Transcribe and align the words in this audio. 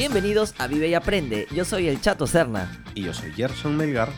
Bienvenidos 0.00 0.54
a 0.56 0.66
Vive 0.66 0.88
y 0.88 0.94
Aprende. 0.94 1.46
Yo 1.54 1.66
soy 1.66 1.86
el 1.86 2.00
Chato 2.00 2.26
Serna. 2.26 2.82
Y 2.94 3.02
yo 3.02 3.12
soy 3.12 3.32
Gerson 3.32 3.76
Melgar. 3.76 4.08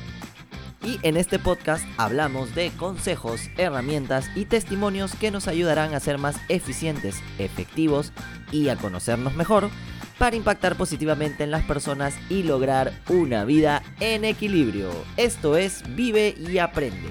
Y 0.85 1.01
en 1.03 1.17
este 1.17 1.41
podcast 1.41 1.85
hablamos 1.97 2.55
de 2.55 2.71
consejos, 2.77 3.51
herramientas 3.57 4.31
y 4.37 4.45
testimonios 4.45 5.17
que 5.17 5.33
nos 5.33 5.49
ayudarán 5.49 5.93
a 5.93 5.99
ser 5.99 6.19
más 6.19 6.37
eficientes, 6.49 7.17
efectivos 7.41 8.13
y 8.53 8.69
a 8.69 8.77
conocernos 8.77 9.35
mejor 9.35 9.71
para 10.21 10.37
impactar 10.37 10.77
positivamente 10.77 11.43
en 11.43 11.51
las 11.51 11.65
personas 11.65 12.15
y 12.31 12.45
lograr 12.45 12.93
una 13.09 13.45
vida 13.45 13.83
en 13.99 14.25
equilibrio. 14.25 14.89
Esto 15.17 15.57
es 15.57 15.83
Vive 15.97 16.37
y 16.39 16.59
Aprende. 16.59 17.11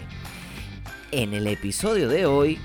En 1.11 1.33
el 1.33 1.47
episodio 1.47 2.07
de 2.07 2.25
hoy, 2.25 2.57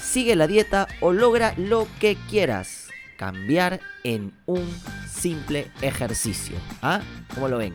sigue 0.00 0.34
la 0.34 0.46
dieta 0.46 0.88
o 1.02 1.12
logra 1.12 1.52
lo 1.58 1.86
que 2.00 2.16
quieras. 2.30 2.84
Cambiar 3.18 3.80
en 4.02 4.32
un 4.46 4.66
simple 5.26 5.66
ejercicio. 5.82 6.54
¿Ah? 6.82 7.00
¿Cómo 7.34 7.48
lo 7.48 7.58
ven? 7.58 7.74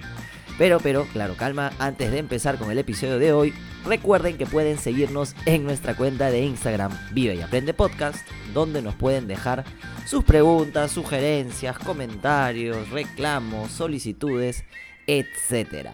Pero, 0.58 0.80
pero, 0.80 1.04
claro, 1.12 1.36
calma, 1.36 1.74
antes 1.80 2.10
de 2.10 2.18
empezar 2.18 2.58
con 2.58 2.72
el 2.72 2.78
episodio 2.78 3.20
de 3.20 3.34
hoy, 3.34 3.54
recuerden 3.84 4.38
que 4.38 4.46
pueden 4.46 4.78
seguirnos 4.78 5.36
en 5.46 5.66
nuestra 5.66 5.98
cuenta 5.98 6.32
de 6.32 6.46
Instagram 6.46 6.98
Vive 7.12 7.36
y 7.36 7.42
Aprende 7.42 7.74
Podcast, 7.74 8.26
donde 8.54 8.82
nos 8.82 8.96
pueden 8.96 9.28
dejar 9.28 9.66
sus 10.06 10.24
preguntas, 10.24 10.92
sugerencias, 10.92 11.78
comentarios, 11.78 12.90
reclamos, 12.90 13.70
solicitudes, 13.72 14.64
etc. 15.06 15.90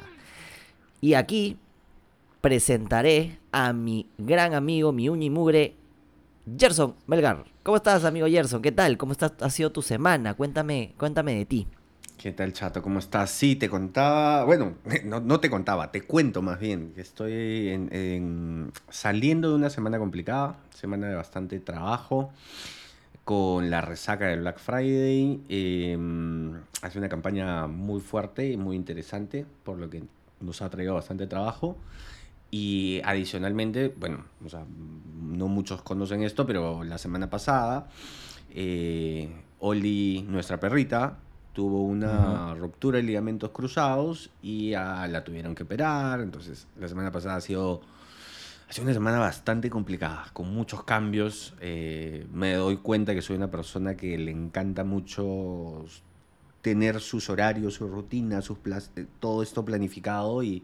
Y 1.02 1.16
aquí 1.16 1.58
presentaré 2.40 3.40
a 3.52 3.74
mi 3.74 4.12
gran 4.20 4.54
amigo, 4.54 4.92
mi 4.92 5.10
uña 5.10 5.26
y 5.26 5.30
mugre, 5.32 5.76
Gerson 6.58 6.96
Melgar. 7.08 7.46
¿Cómo 7.64 7.78
estás, 7.78 8.06
amigo 8.06 8.28
Gerson? 8.28 8.62
¿Qué 8.62 8.72
tal? 8.72 8.98
¿Cómo 8.98 9.12
estás, 9.12 9.34
ha 9.42 9.50
sido 9.50 9.72
tu 9.72 9.82
semana? 9.82 10.34
Cuéntame, 10.36 10.94
cuéntame 10.98 11.36
de 11.36 11.46
ti. 11.46 11.68
¿Qué 12.18 12.32
tal, 12.32 12.54
chato? 12.54 12.82
¿Cómo 12.82 13.00
estás? 13.00 13.30
Sí, 13.30 13.56
te 13.56 13.70
contaba, 13.70 14.44
bueno, 14.46 14.76
no, 15.06 15.40
te 15.40 15.50
contaba, 15.50 15.92
te 15.92 16.02
cuento 16.02 16.42
más 16.42 16.60
bien, 16.60 16.94
estoy 16.98 17.70
en- 17.70 17.90
en- 17.94 18.72
saliendo 18.90 19.50
de 19.50 19.56
una 19.56 19.70
semana 19.70 20.00
complicada, 20.00 20.56
semana 20.74 21.08
de 21.10 21.16
bastante 21.16 21.60
trabajo, 21.60 22.32
con 23.24 23.70
la 23.70 23.82
resaca 23.82 24.28
del 24.28 24.40
Black 24.40 24.58
Friday. 24.58 25.42
eh, 25.50 25.98
hace 26.82 26.98
una 26.98 27.10
campaña 27.10 27.68
muy 27.68 28.00
fuerte 28.00 28.50
y 28.50 28.58
muy 28.58 28.76
interesante, 28.78 29.46
por 29.64 29.78
lo 29.78 29.90
que 29.90 30.04
nos 30.40 30.62
ha 30.62 30.70
traído 30.70 30.94
bastante 30.96 31.28
trabajo. 31.28 31.78
Y 32.50 33.02
adicionalmente, 33.04 33.94
bueno, 33.98 34.24
o 34.46 34.50
sea, 34.50 34.66
no 35.22 35.48
muchos 35.48 35.82
conocen 35.82 36.24
esto, 36.24 36.46
pero 36.46 36.84
la 36.84 36.98
semana 36.98 37.30
pasada, 37.30 37.90
eh, 38.52 39.30
Oli, 39.60 40.26
nuestra 40.28 40.60
perrita, 40.60 41.18
tuvo 41.58 41.84
una 41.84 42.54
ruptura 42.54 42.98
de 42.98 43.04
ligamentos 43.04 43.50
cruzados 43.50 44.30
y 44.42 44.72
la 44.72 45.24
tuvieron 45.24 45.56
que 45.56 45.64
operar. 45.64 46.22
Entonces, 46.22 46.68
la 46.80 46.88
semana 46.88 47.12
pasada 47.12 47.36
ha 47.36 47.42
sido, 47.42 47.82
ha 48.70 48.74
sido 48.74 48.86
una 48.86 48.94
semana 48.94 49.20
bastante 49.20 49.70
complicada, 49.70 50.28
con 50.34 50.54
muchos 50.54 50.84
cambios. 50.84 51.56
Eh, 51.60 52.28
me 52.32 52.54
doy 52.54 52.78
cuenta 52.78 53.14
que 53.14 53.22
soy 53.22 53.36
una 53.36 53.50
persona 53.50 53.98
que 53.98 54.18
le 54.18 54.32
encanta 54.32 54.84
mucho 54.84 55.84
tener 56.62 57.00
sus 57.00 57.30
horarios, 57.30 57.76
su 57.76 57.88
rutina, 57.88 58.42
sus 58.42 58.58
eh, 58.96 59.06
todo 59.20 59.42
esto 59.42 59.66
planificado 59.66 60.44
y, 60.44 60.64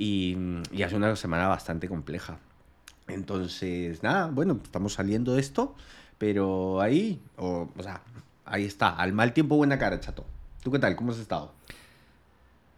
y, 0.00 0.34
y 0.72 0.82
hace 0.82 0.96
una 0.96 1.14
semana 1.14 1.46
bastante 1.48 1.86
compleja. 1.88 2.38
Entonces, 3.06 4.02
nada, 4.02 4.28
bueno, 4.28 4.58
estamos 4.62 4.94
saliendo 4.94 5.34
de 5.34 5.40
esto, 5.40 5.74
pero 6.16 6.80
ahí, 6.80 7.20
o, 7.36 7.68
o 7.76 7.82
sea, 7.82 8.00
ahí 8.44 8.64
está, 8.64 8.88
al 8.96 9.12
mal 9.12 9.32
tiempo 9.34 9.56
buena 9.56 9.78
cara, 9.78 10.00
chato. 10.00 10.24
¿Tú 10.62 10.70
qué 10.70 10.78
tal? 10.78 10.96
¿Cómo 10.96 11.12
has 11.12 11.18
estado? 11.18 11.52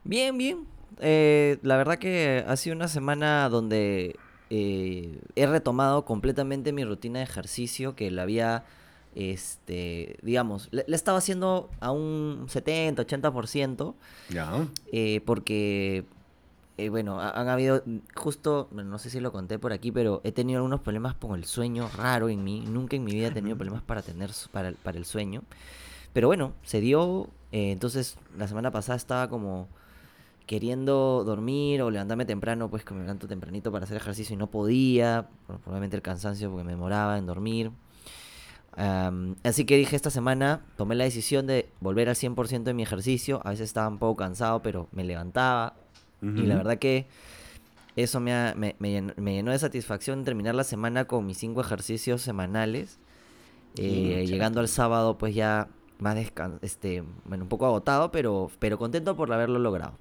Bien, 0.04 0.36
bien. 0.36 0.66
Eh, 1.00 1.58
la 1.62 1.76
verdad 1.76 1.98
que 1.98 2.44
ha 2.46 2.56
sido 2.56 2.74
una 2.76 2.88
semana 2.88 3.48
donde 3.48 4.16
eh, 4.50 5.18
he 5.36 5.46
retomado 5.46 6.04
completamente 6.04 6.72
mi 6.72 6.84
rutina 6.84 7.20
de 7.20 7.24
ejercicio 7.24 7.94
que 7.94 8.10
la 8.10 8.22
había, 8.22 8.64
este, 9.14 10.16
digamos, 10.22 10.68
la, 10.70 10.82
la 10.86 10.96
estaba 10.96 11.18
haciendo 11.18 11.70
a 11.80 11.90
un 11.92 12.46
70, 12.48 13.02
80%, 13.06 13.94
Ya. 14.30 14.66
eh, 14.92 15.20
porque, 15.24 16.04
eh, 16.84 16.88
bueno, 16.90 17.20
ha- 17.20 17.30
han 17.30 17.48
habido, 17.48 17.82
justo, 18.14 18.68
bueno, 18.72 18.90
no 18.90 18.98
sé 18.98 19.10
si 19.10 19.20
lo 19.20 19.32
conté 19.32 19.58
por 19.58 19.72
aquí, 19.72 19.90
pero 19.92 20.20
he 20.24 20.32
tenido 20.32 20.58
algunos 20.58 20.80
problemas 20.80 21.14
con 21.14 21.34
el 21.38 21.44
sueño 21.44 21.88
raro 21.96 22.28
en 22.28 22.42
mí. 22.44 22.64
Nunca 22.68 22.96
en 22.96 23.04
mi 23.04 23.12
vida 23.12 23.28
he 23.28 23.30
tenido 23.32 23.56
problemas 23.56 23.82
para 23.82 24.02
tener, 24.02 24.30
para, 24.52 24.68
el- 24.68 24.74
para 24.76 24.98
el 24.98 25.04
sueño. 25.04 25.42
Pero 26.12 26.28
bueno, 26.28 26.52
se 26.62 26.80
dio, 26.80 27.28
eh, 27.52 27.72
entonces 27.72 28.16
la 28.36 28.46
semana 28.48 28.70
pasada 28.70 28.96
estaba 28.96 29.28
como 29.28 29.68
queriendo 30.46 31.22
dormir 31.24 31.80
o 31.82 31.90
levantarme 31.90 32.24
temprano, 32.26 32.68
pues 32.68 32.84
que 32.84 32.92
me 32.94 33.00
levanto 33.00 33.28
tempranito 33.28 33.70
para 33.72 33.84
hacer 33.84 33.96
ejercicio 33.96 34.34
y 34.34 34.36
no 34.36 34.48
podía, 34.48 35.28
probablemente 35.46 35.96
el 35.96 36.02
cansancio 36.02 36.50
porque 36.50 36.64
me 36.64 36.72
demoraba 36.72 37.16
en 37.16 37.26
dormir. 37.26 37.70
Así 39.44 39.64
que 39.66 39.76
dije 39.76 39.96
esta 39.96 40.10
semana, 40.10 40.62
tomé 40.76 40.94
la 40.94 41.04
decisión 41.04 41.46
de 41.46 41.68
volver 41.80 42.08
al 42.08 42.16
100% 42.16 42.70
de 42.70 42.74
mi 42.74 42.82
ejercicio, 42.82 43.40
a 43.44 43.50
veces 43.50 43.64
estaba 43.68 43.88
un 43.88 43.98
poco 43.98 44.16
cansado, 44.16 44.62
pero 44.62 44.88
me 44.92 45.04
y 46.34 46.46
la 46.46 46.56
verdad 46.56 46.78
que 46.78 47.06
eso 47.96 48.20
me, 48.20 48.32
ha- 48.34 48.54
me, 48.56 48.76
me 48.78 48.90
llenó, 48.90 49.12
me 49.16 49.34
llenó 49.34 49.50
de 49.52 49.58
satisfacción 49.58 50.24
terminar 50.24 50.54
la 50.54 50.64
semana 50.64 51.06
con 51.06 51.26
mis 51.26 51.38
cinco 51.38 51.60
ejercicios 51.60 52.22
semanales. 52.22 52.98
Eh, 53.76 54.26
llegando 54.28 54.60
al 54.60 54.68
sábado, 54.68 55.18
pues 55.18 55.34
ya 55.34 55.68
más 55.98 56.14
descan 56.16 56.58
este, 56.62 57.04
bueno, 57.24 57.44
un 57.44 57.48
poco 57.48 57.66
agotado, 57.66 58.10
pero, 58.12 58.50
pero 58.58 58.78
contento 58.78 59.16
por 59.16 59.32
haberlo 59.32 59.58
logrado. 59.58 59.94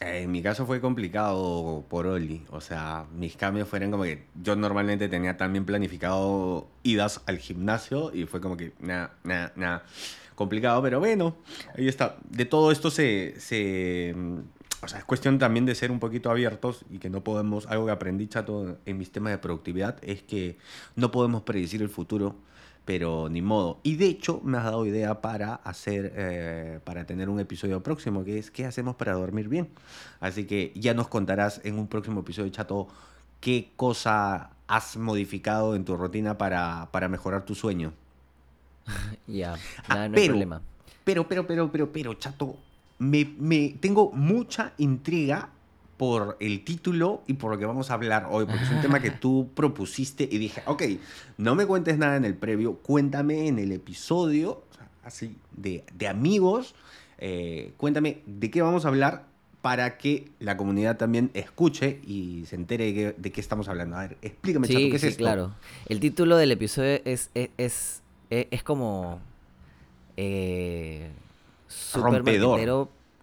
Eh, 0.00 0.22
En 0.22 0.32
mi 0.32 0.42
caso 0.42 0.66
fue 0.66 0.80
complicado 0.80 1.84
por 1.88 2.06
Oli, 2.06 2.42
o 2.50 2.60
sea, 2.60 3.06
mis 3.14 3.36
cambios 3.36 3.68
fueron 3.68 3.90
como 3.90 4.02
que 4.04 4.24
yo 4.42 4.56
normalmente 4.56 5.08
tenía 5.08 5.36
también 5.36 5.64
planificado 5.64 6.68
idas 6.82 7.22
al 7.26 7.38
gimnasio 7.38 8.12
y 8.14 8.26
fue 8.26 8.40
como 8.40 8.56
que 8.56 8.72
nada, 8.80 9.14
nada, 9.22 9.52
nada, 9.56 9.84
complicado, 10.34 10.82
pero 10.82 10.98
bueno, 10.98 11.36
ahí 11.76 11.86
está. 11.88 12.16
De 12.28 12.44
todo 12.44 12.72
esto 12.72 12.90
se, 12.90 13.34
se, 13.40 14.14
o 14.84 14.88
sea, 14.88 14.98
es 14.98 15.04
cuestión 15.04 15.38
también 15.38 15.66
de 15.66 15.74
ser 15.74 15.90
un 15.90 16.00
poquito 16.00 16.30
abiertos 16.30 16.84
y 16.90 16.98
que 16.98 17.10
no 17.10 17.24
podemos, 17.24 17.66
algo 17.66 17.86
que 17.86 17.92
aprendí 17.92 18.26
chato 18.28 18.78
en 18.84 18.98
mis 18.98 19.10
temas 19.10 19.32
de 19.32 19.38
productividad 19.38 19.96
es 20.02 20.22
que 20.22 20.58
no 20.96 21.10
podemos 21.10 21.42
predecir 21.42 21.82
el 21.82 21.88
futuro 21.88 22.36
pero 22.84 23.28
ni 23.30 23.40
modo. 23.40 23.80
Y 23.82 23.96
de 23.96 24.06
hecho 24.06 24.40
me 24.44 24.58
has 24.58 24.64
dado 24.64 24.84
idea 24.86 25.20
para 25.20 25.54
hacer, 25.54 26.12
eh, 26.16 26.80
para 26.84 27.06
tener 27.06 27.28
un 27.28 27.40
episodio 27.40 27.82
próximo, 27.82 28.24
que 28.24 28.38
es 28.38 28.50
¿qué 28.50 28.66
hacemos 28.66 28.96
para 28.96 29.14
dormir 29.14 29.48
bien? 29.48 29.70
Así 30.20 30.44
que 30.44 30.72
ya 30.74 30.92
nos 30.94 31.08
contarás 31.08 31.60
en 31.64 31.78
un 31.78 31.88
próximo 31.88 32.20
episodio, 32.20 32.50
chato, 32.50 32.88
qué 33.40 33.72
cosa 33.76 34.50
has 34.66 34.96
modificado 34.96 35.74
en 35.76 35.84
tu 35.84 35.96
rutina 35.96 36.36
para, 36.36 36.88
para 36.92 37.08
mejorar 37.08 37.44
tu 37.44 37.54
sueño. 37.54 37.92
Ya, 39.26 39.54
Ah, 39.88 39.94
nada, 39.94 40.08
no 40.10 40.18
hay 40.18 40.28
problema. 40.28 40.60
Pero, 41.04 41.26
pero, 41.26 41.46
pero, 41.46 41.72
pero, 41.72 41.90
pero, 41.90 42.14
chato, 42.14 42.56
me, 42.98 43.34
me 43.38 43.76
tengo 43.80 44.10
mucha 44.12 44.72
intriga 44.78 45.50
por 45.96 46.36
el 46.40 46.64
título 46.64 47.22
y 47.26 47.34
por 47.34 47.52
lo 47.52 47.58
que 47.58 47.66
vamos 47.66 47.90
a 47.90 47.94
hablar 47.94 48.26
hoy, 48.30 48.46
porque 48.46 48.64
es 48.64 48.70
un 48.70 48.80
tema 48.80 49.00
que 49.00 49.10
tú 49.20 49.50
propusiste 49.54 50.28
y 50.30 50.38
dije, 50.38 50.62
ok, 50.66 50.82
no 51.38 51.54
me 51.54 51.66
cuentes 51.66 51.98
nada 51.98 52.16
en 52.16 52.24
el 52.24 52.34
previo, 52.34 52.74
cuéntame 52.78 53.46
en 53.48 53.58
el 53.58 53.70
episodio, 53.72 54.62
así, 55.04 55.36
de, 55.56 55.84
de 55.94 56.08
amigos, 56.08 56.74
eh, 57.18 57.72
cuéntame 57.76 58.18
de 58.26 58.50
qué 58.50 58.60
vamos 58.62 58.84
a 58.84 58.88
hablar 58.88 59.24
para 59.62 59.96
que 59.96 60.28
la 60.40 60.56
comunidad 60.56 60.96
también 60.98 61.30
escuche 61.32 62.00
y 62.06 62.44
se 62.46 62.56
entere 62.56 62.86
de 62.86 62.94
qué, 62.94 63.14
de 63.16 63.32
qué 63.32 63.40
estamos 63.40 63.68
hablando. 63.68 63.96
A 63.96 64.00
ver, 64.08 64.18
explícame, 64.20 64.66
chato, 64.66 64.78
Sí, 64.80 64.90
¿qué 64.90 64.96
es 64.96 65.02
sí, 65.02 65.08
esto? 65.08 65.18
claro. 65.18 65.52
El 65.88 66.00
título 66.00 66.36
del 66.36 66.50
episodio 66.52 67.00
es, 67.04 67.30
es, 67.34 67.50
es, 67.56 68.02
es- 68.30 68.46
es 68.50 68.62
como... 68.62 69.20
Eh, 70.16 71.08
súper 71.74 72.12
Rompedor. 72.24 72.58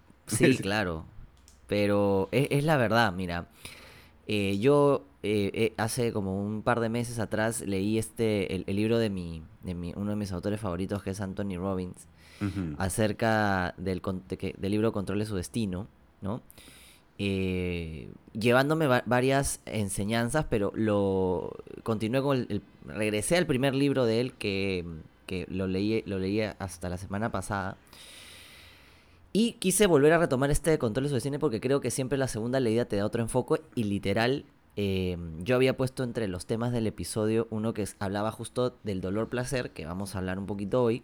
Sí, 0.27 0.57
claro. 0.61 1.05
Pero 1.67 2.29
es, 2.31 2.47
es 2.51 2.63
la 2.63 2.77
verdad, 2.77 3.11
mira. 3.13 3.47
Eh, 4.27 4.57
yo 4.59 5.03
eh, 5.23 5.51
eh, 5.53 5.73
hace 5.77 6.11
como 6.13 6.41
un 6.41 6.61
par 6.61 6.79
de 6.79 6.89
meses 6.89 7.19
atrás 7.19 7.61
leí 7.61 7.97
este 7.97 8.55
el, 8.55 8.63
el 8.67 8.75
libro 8.75 8.97
de 8.97 9.09
mi, 9.09 9.41
de 9.63 9.73
mi 9.75 9.93
uno 9.95 10.11
de 10.11 10.15
mis 10.15 10.31
autores 10.31 10.59
favoritos 10.59 11.03
que 11.03 11.09
es 11.11 11.21
Anthony 11.21 11.57
Robbins 11.57 12.07
acerca 12.79 13.73
del, 13.77 14.01
que- 14.01 14.55
del 14.57 14.71
libro 14.71 14.91
Controle 14.91 15.25
su 15.25 15.35
destino, 15.35 15.87
¿no? 16.21 16.41
Eh, 17.19 18.09
llevándome 18.33 18.87
va- 18.87 19.03
varias 19.05 19.59
enseñanzas, 19.65 20.45
pero 20.49 20.71
lo 20.75 21.51
continué 21.83 22.21
con 22.23 22.37
el, 22.37 22.47
el- 22.49 22.61
regresé 22.95 23.37
al 23.37 23.45
primer 23.45 23.75
libro 23.75 24.05
de 24.05 24.21
él 24.21 24.33
que, 24.33 24.85
que 25.27 25.45
lo 25.49 25.67
leí 25.67 26.01
lo 26.07 26.17
leí 26.17 26.41
hasta 26.41 26.89
la 26.89 26.97
semana 26.97 27.31
pasada. 27.31 27.77
Y 29.33 29.53
quise 29.53 29.87
volver 29.87 30.13
a 30.13 30.17
retomar 30.17 30.51
este 30.51 30.71
de 30.71 30.77
Controle 30.77 31.07
su 31.07 31.15
destino 31.15 31.39
porque 31.39 31.61
creo 31.61 31.79
que 31.79 31.91
siempre 31.91 32.17
la 32.17 32.27
segunda 32.27 32.59
leída 32.59 32.85
te 32.85 32.97
da 32.97 33.05
otro 33.05 33.21
enfoque 33.21 33.61
y 33.75 33.85
literal 33.85 34.45
eh, 34.77 35.17
yo 35.39 35.55
había 35.55 35.75
puesto 35.75 36.03
entre 36.03 36.27
los 36.27 36.45
temas 36.45 36.71
del 36.71 36.87
episodio 36.87 37.47
uno 37.49 37.73
que 37.73 37.87
hablaba 37.99 38.31
justo 38.31 38.77
del 38.83 39.01
dolor 39.01 39.29
placer, 39.29 39.71
que 39.71 39.85
vamos 39.85 40.15
a 40.15 40.19
hablar 40.19 40.39
un 40.39 40.45
poquito 40.45 40.81
hoy, 40.81 41.03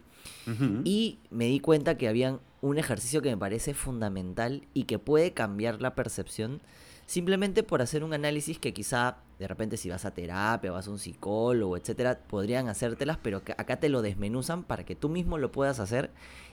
y 0.84 1.20
me 1.30 1.46
di 1.46 1.60
cuenta 1.60 1.98
que 1.98 2.08
había 2.08 2.40
un 2.62 2.78
ejercicio 2.78 3.22
que 3.22 3.30
me 3.30 3.38
parece 3.38 3.74
fundamental 3.74 4.64
y 4.74 4.84
que 4.84 5.00
puede 5.00 5.34
cambiar 5.34 5.82
la 5.82 5.96
percepción 5.96 6.62
simplemente 7.06 7.64
por 7.64 7.82
hacer 7.82 8.04
un 8.04 8.14
análisis 8.14 8.60
que 8.60 8.74
quizá 8.74 9.18
de 9.40 9.48
repente 9.48 9.78
si 9.78 9.90
vas 9.90 10.06
a 10.06 10.12
terapia, 10.12 10.72
vas 10.72 10.88
a 10.88 10.92
un 10.92 11.00
psicólogo, 11.00 11.78
etcétera, 11.78 12.20
podrían 12.28 12.68
hacértelas, 12.68 13.18
pero 13.22 13.44
que 13.44 13.54
acá 13.54 13.80
te 13.80 13.90
lo 13.90 14.02
desmenuzan 14.02 14.64
para 14.64 14.86
que 14.86 14.96
tú 14.96 15.08
mismo 15.08 15.38
lo 15.38 15.52
puedas 15.52 15.80
hacer. 15.80 16.10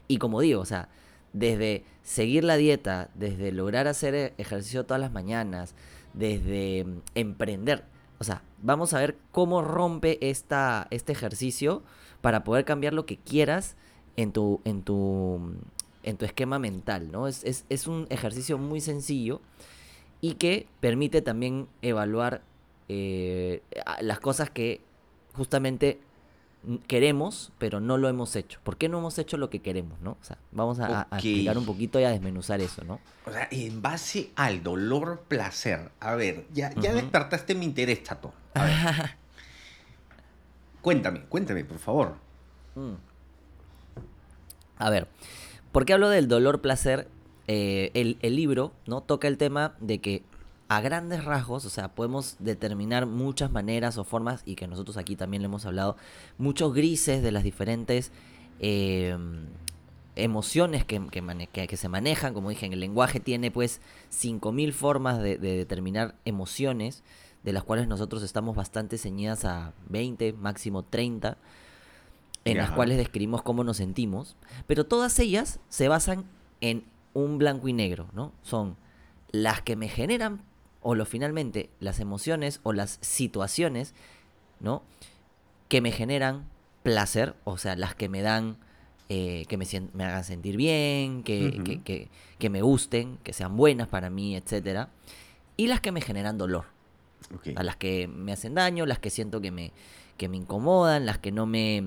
Y 0.06 0.18
como 0.18 0.40
digo, 0.40 0.60
o 0.60 0.66
sea, 0.66 0.88
desde 1.34 1.84
seguir 2.02 2.44
la 2.44 2.56
dieta, 2.56 3.10
desde 3.14 3.52
lograr 3.52 3.86
hacer 3.86 4.14
e-, 4.14 4.32
ejercicio 4.38 4.86
todas 4.86 5.00
las 5.00 5.12
mañanas, 5.12 5.74
desde 6.14 6.84
mm, 6.84 7.00
emprender. 7.14 7.84
O 8.18 8.24
sea, 8.24 8.42
vamos 8.62 8.94
a 8.94 9.00
ver 9.00 9.18
cómo 9.32 9.60
rompe 9.60 10.18
esta, 10.30 10.86
este 10.90 11.12
ejercicio 11.12 11.82
para 12.22 12.44
poder 12.44 12.64
cambiar 12.64 12.94
lo 12.94 13.04
que 13.04 13.18
quieras 13.18 13.76
en 14.16 14.32
tu, 14.32 14.62
en 14.64 14.82
tu, 14.82 15.40
mm, 15.40 15.56
en 16.04 16.16
tu 16.16 16.24
esquema 16.24 16.58
mental, 16.58 17.10
¿no? 17.12 17.28
Es, 17.28 17.44
es, 17.44 17.66
es 17.68 17.86
un 17.86 18.06
ejercicio 18.08 18.56
muy 18.56 18.80
sencillo 18.80 19.42
y 20.20 20.34
que 20.34 20.68
permite 20.80 21.20
también 21.20 21.66
evaluar 21.82 22.42
eh, 22.88 23.62
las 24.00 24.20
cosas 24.20 24.50
que 24.50 24.80
justamente 25.34 25.98
queremos, 26.86 27.52
pero 27.58 27.80
no 27.80 27.98
lo 27.98 28.08
hemos 28.08 28.36
hecho. 28.36 28.60
¿Por 28.62 28.76
qué 28.76 28.88
no 28.88 28.98
hemos 28.98 29.18
hecho 29.18 29.36
lo 29.36 29.50
que 29.50 29.60
queremos, 29.60 30.00
no? 30.00 30.12
O 30.12 30.24
sea, 30.24 30.38
vamos 30.52 30.80
a, 30.80 31.08
explicar 31.12 31.58
un 31.58 31.66
poquito 31.66 32.00
y 32.00 32.04
a 32.04 32.10
desmenuzar 32.10 32.60
eso, 32.60 32.84
¿no? 32.84 33.00
O 33.26 33.32
sea, 33.32 33.48
en 33.50 33.82
base 33.82 34.30
al 34.36 34.62
dolor 34.62 35.24
placer. 35.28 35.90
A 36.00 36.14
ver, 36.14 36.46
ya, 36.52 36.72
ya 36.74 36.94
despertaste 36.94 37.54
mi 37.54 37.64
interés, 37.64 38.02
chato. 38.02 38.32
A 38.54 38.64
ver. 38.64 38.74
cuéntame, 40.82 41.20
cuéntame, 41.22 41.64
por 41.64 41.78
favor. 41.78 42.14
Mm. 42.74 42.94
A 44.78 44.90
ver, 44.90 45.08
¿por 45.72 45.84
qué 45.84 45.92
hablo 45.92 46.08
del 46.08 46.28
dolor 46.28 46.60
placer? 46.60 47.08
Eh, 47.46 47.90
el, 47.94 48.16
el 48.22 48.36
libro, 48.36 48.72
¿no? 48.86 49.02
Toca 49.02 49.28
el 49.28 49.36
tema 49.36 49.74
de 49.80 49.98
que 49.98 50.22
a 50.68 50.80
grandes 50.80 51.24
rasgos, 51.24 51.64
o 51.64 51.70
sea, 51.70 51.88
podemos 51.94 52.36
determinar 52.38 53.06
muchas 53.06 53.50
maneras 53.50 53.98
o 53.98 54.04
formas, 54.04 54.42
y 54.46 54.54
que 54.54 54.66
nosotros 54.66 54.96
aquí 54.96 55.16
también 55.16 55.42
le 55.42 55.46
hemos 55.46 55.66
hablado, 55.66 55.96
muchos 56.38 56.74
grises 56.74 57.22
de 57.22 57.32
las 57.32 57.44
diferentes 57.44 58.12
em, 58.60 59.46
emociones 60.16 60.84
que, 60.84 61.00
que, 61.52 61.76
se 61.76 61.88
manejan. 61.88 62.34
Como 62.34 62.48
dije, 62.48 62.66
en 62.66 62.72
el 62.72 62.80
lenguaje 62.80 63.20
tiene 63.20 63.50
pues 63.50 63.80
5.000 64.10 64.72
formas 64.72 65.18
de, 65.18 65.36
determinar 65.38 66.14
emociones, 66.24 67.02
de 67.42 67.52
las 67.52 67.62
cuales 67.64 67.86
nosotros 67.86 68.22
estamos 68.22 68.56
bastante 68.56 68.96
ceñidas 68.96 69.44
a 69.44 69.74
20, 69.90 70.32
máximo 70.32 70.82
30, 70.82 71.36
en 72.46 72.58
las 72.58 72.70
cuales 72.70 72.96
describimos 72.96 73.42
cómo 73.42 73.64
nos 73.64 73.78
sentimos, 73.78 74.36
pero 74.66 74.84
todas 74.84 75.18
ellas 75.18 75.60
se 75.68 75.88
basan 75.88 76.24
en 76.60 76.84
un 77.12 77.38
blanco 77.38 77.68
y 77.68 77.72
negro, 77.72 78.08
¿no? 78.12 78.32
Son 78.42 78.76
las 79.30 79.62
que 79.62 79.76
me 79.76 79.88
generan 79.88 80.42
o 80.84 80.94
lo 80.94 81.06
finalmente 81.06 81.70
las 81.80 81.98
emociones 81.98 82.60
o 82.62 82.72
las 82.72 82.98
situaciones, 83.00 83.94
¿no? 84.60 84.82
Que 85.68 85.80
me 85.80 85.90
generan 85.90 86.44
placer, 86.82 87.34
o 87.44 87.56
sea, 87.58 87.74
las 87.74 87.94
que 87.94 88.10
me 88.10 88.20
dan, 88.20 88.58
eh, 89.08 89.46
que 89.48 89.56
me, 89.56 89.66
me, 89.94 90.04
hagan 90.04 90.22
sentir 90.22 90.56
bien, 90.56 91.24
que, 91.24 91.80
que, 91.84 92.08
que, 92.38 92.50
me 92.50 92.60
gusten, 92.60 93.18
que 93.24 93.32
sean 93.32 93.56
buenas 93.56 93.88
para 93.88 94.10
mí, 94.10 94.36
etc. 94.36 94.88
Y 95.56 95.66
las 95.66 95.80
que 95.80 95.90
me 95.90 96.02
generan 96.02 96.38
dolor. 96.38 96.66
A 97.56 97.62
las 97.62 97.76
que 97.76 98.06
me 98.06 98.32
hacen 98.32 98.54
daño, 98.54 98.84
las 98.84 98.98
que 98.98 99.08
siento 99.08 99.40
que 99.40 99.50
me, 99.50 99.72
que 100.18 100.28
me 100.28 100.36
incomodan, 100.36 101.06
las 101.06 101.16
que 101.16 101.32
no 101.32 101.46
me, 101.46 101.82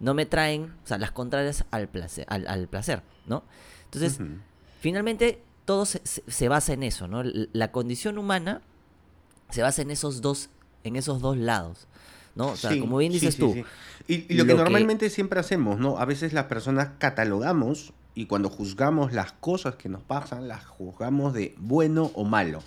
no 0.00 0.14
me 0.14 0.24
traen, 0.24 0.72
o 0.82 0.86
sea, 0.86 0.96
las 0.96 1.12
contrarias 1.12 1.66
al 1.70 1.88
placer, 1.88 2.24
al, 2.28 2.66
placer 2.68 3.02
¿no? 3.26 3.44
Entonces, 3.84 4.18
finalmente 4.80 5.42
todo 5.68 5.84
se, 5.84 6.48
basa 6.48 6.72
en 6.72 6.82
eso, 6.82 7.08
¿no? 7.08 7.22
La 7.52 7.72
condición 7.72 8.16
humana 8.16 8.62
se 9.50 9.60
basa 9.60 9.82
en 9.82 9.90
esos 9.90 10.22
dos, 10.22 10.48
en 10.82 10.96
esos 10.96 11.20
dos 11.20 11.36
lados. 11.36 11.86
¿no? 12.34 12.52
O 12.52 12.56
sea, 12.56 12.70
como 12.80 12.96
bien 12.96 13.12
dices 13.12 13.36
tú. 13.36 13.54
Y, 14.06 14.32
lo, 14.32 14.46
que 14.46 14.54
normalmente 14.54 15.10
siempre 15.10 15.40
hacemos, 15.40 15.78
¿no? 15.78 15.98
A 15.98 16.06
veces 16.06 16.32
las 16.32 16.46
personas 16.46 16.92
catalogamos 16.96 17.92
y 18.14 18.24
cuando 18.24 18.48
juzgamos 18.48 19.12
las 19.12 19.32
cosas 19.32 19.76
que 19.76 19.90
nos 19.90 20.02
pasan, 20.02 20.48
las 20.48 20.64
juzgamos 20.64 21.34
de 21.34 21.54
bueno 21.58 22.12
o 22.14 22.24
malo, 22.24 22.62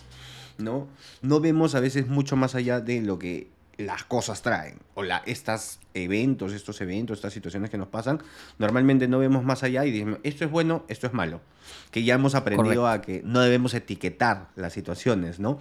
¿no? 0.59 0.87
No 1.23 1.39
vemos 1.39 1.73
a 1.73 1.79
veces 1.79 2.07
mucho 2.07 2.35
más 2.35 2.53
allá 2.53 2.81
de 2.81 3.01
lo 3.01 3.17
que 3.17 3.49
las 3.77 4.03
cosas 4.03 4.41
traen, 4.41 4.79
o 4.95 5.03
la, 5.03 5.23
estos 5.25 5.79
eventos, 5.93 6.53
estos 6.53 6.81
eventos, 6.81 7.17
estas 7.17 7.33
situaciones 7.33 7.69
que 7.69 7.77
nos 7.77 7.87
pasan, 7.87 8.21
normalmente 8.59 9.07
no 9.07 9.19
vemos 9.19 9.43
más 9.43 9.63
allá 9.63 9.85
y 9.85 9.91
decimos, 9.91 10.19
esto 10.23 10.45
es 10.45 10.51
bueno, 10.51 10.85
esto 10.87 11.07
es 11.07 11.13
malo. 11.13 11.41
Que 11.91 12.03
ya 12.03 12.15
hemos 12.15 12.35
aprendido 12.35 12.87
a 12.87 13.01
que 13.01 13.21
no 13.23 13.41
debemos 13.41 13.73
etiquetar 13.73 14.49
las 14.55 14.73
situaciones, 14.73 15.39
¿no? 15.39 15.59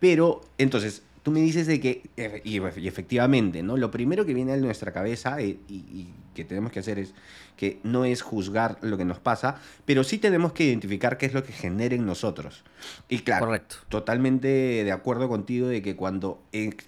Pero, 0.00 0.40
entonces, 0.58 1.02
tú 1.22 1.30
me 1.30 1.40
dices 1.40 1.66
de 1.66 1.80
que, 1.80 2.02
y, 2.44 2.58
efectivamente, 2.86 3.62
¿no? 3.62 3.76
Lo 3.76 3.90
primero 3.90 4.26
que 4.26 4.34
viene 4.34 4.52
a 4.52 4.56
nuestra 4.56 4.92
cabeza 4.92 5.40
eh, 5.40 5.58
y, 5.68 6.08
que 6.34 6.44
tenemos 6.46 6.72
que 6.72 6.78
hacer 6.78 6.98
es 6.98 7.12
que 7.58 7.78
no 7.82 8.06
es 8.06 8.22
juzgar 8.22 8.78
lo 8.80 8.96
que 8.96 9.04
nos 9.04 9.18
pasa, 9.18 9.56
pero 9.84 10.02
sí 10.02 10.16
tenemos 10.16 10.54
que 10.54 10.64
identificar 10.64 11.18
qué 11.18 11.26
es 11.26 11.34
lo 11.34 11.44
que 11.44 11.52
genera 11.52 11.94
en 11.94 12.06
nosotros. 12.06 12.64
Y 13.10 13.18
claro, 13.18 13.44
Correcto. 13.44 13.76
totalmente 13.90 14.48
de 14.48 14.92
acuerdo 14.92 15.28
contigo 15.28 15.68
de 15.68 15.82
que 15.82 15.94
cuando 15.94 16.40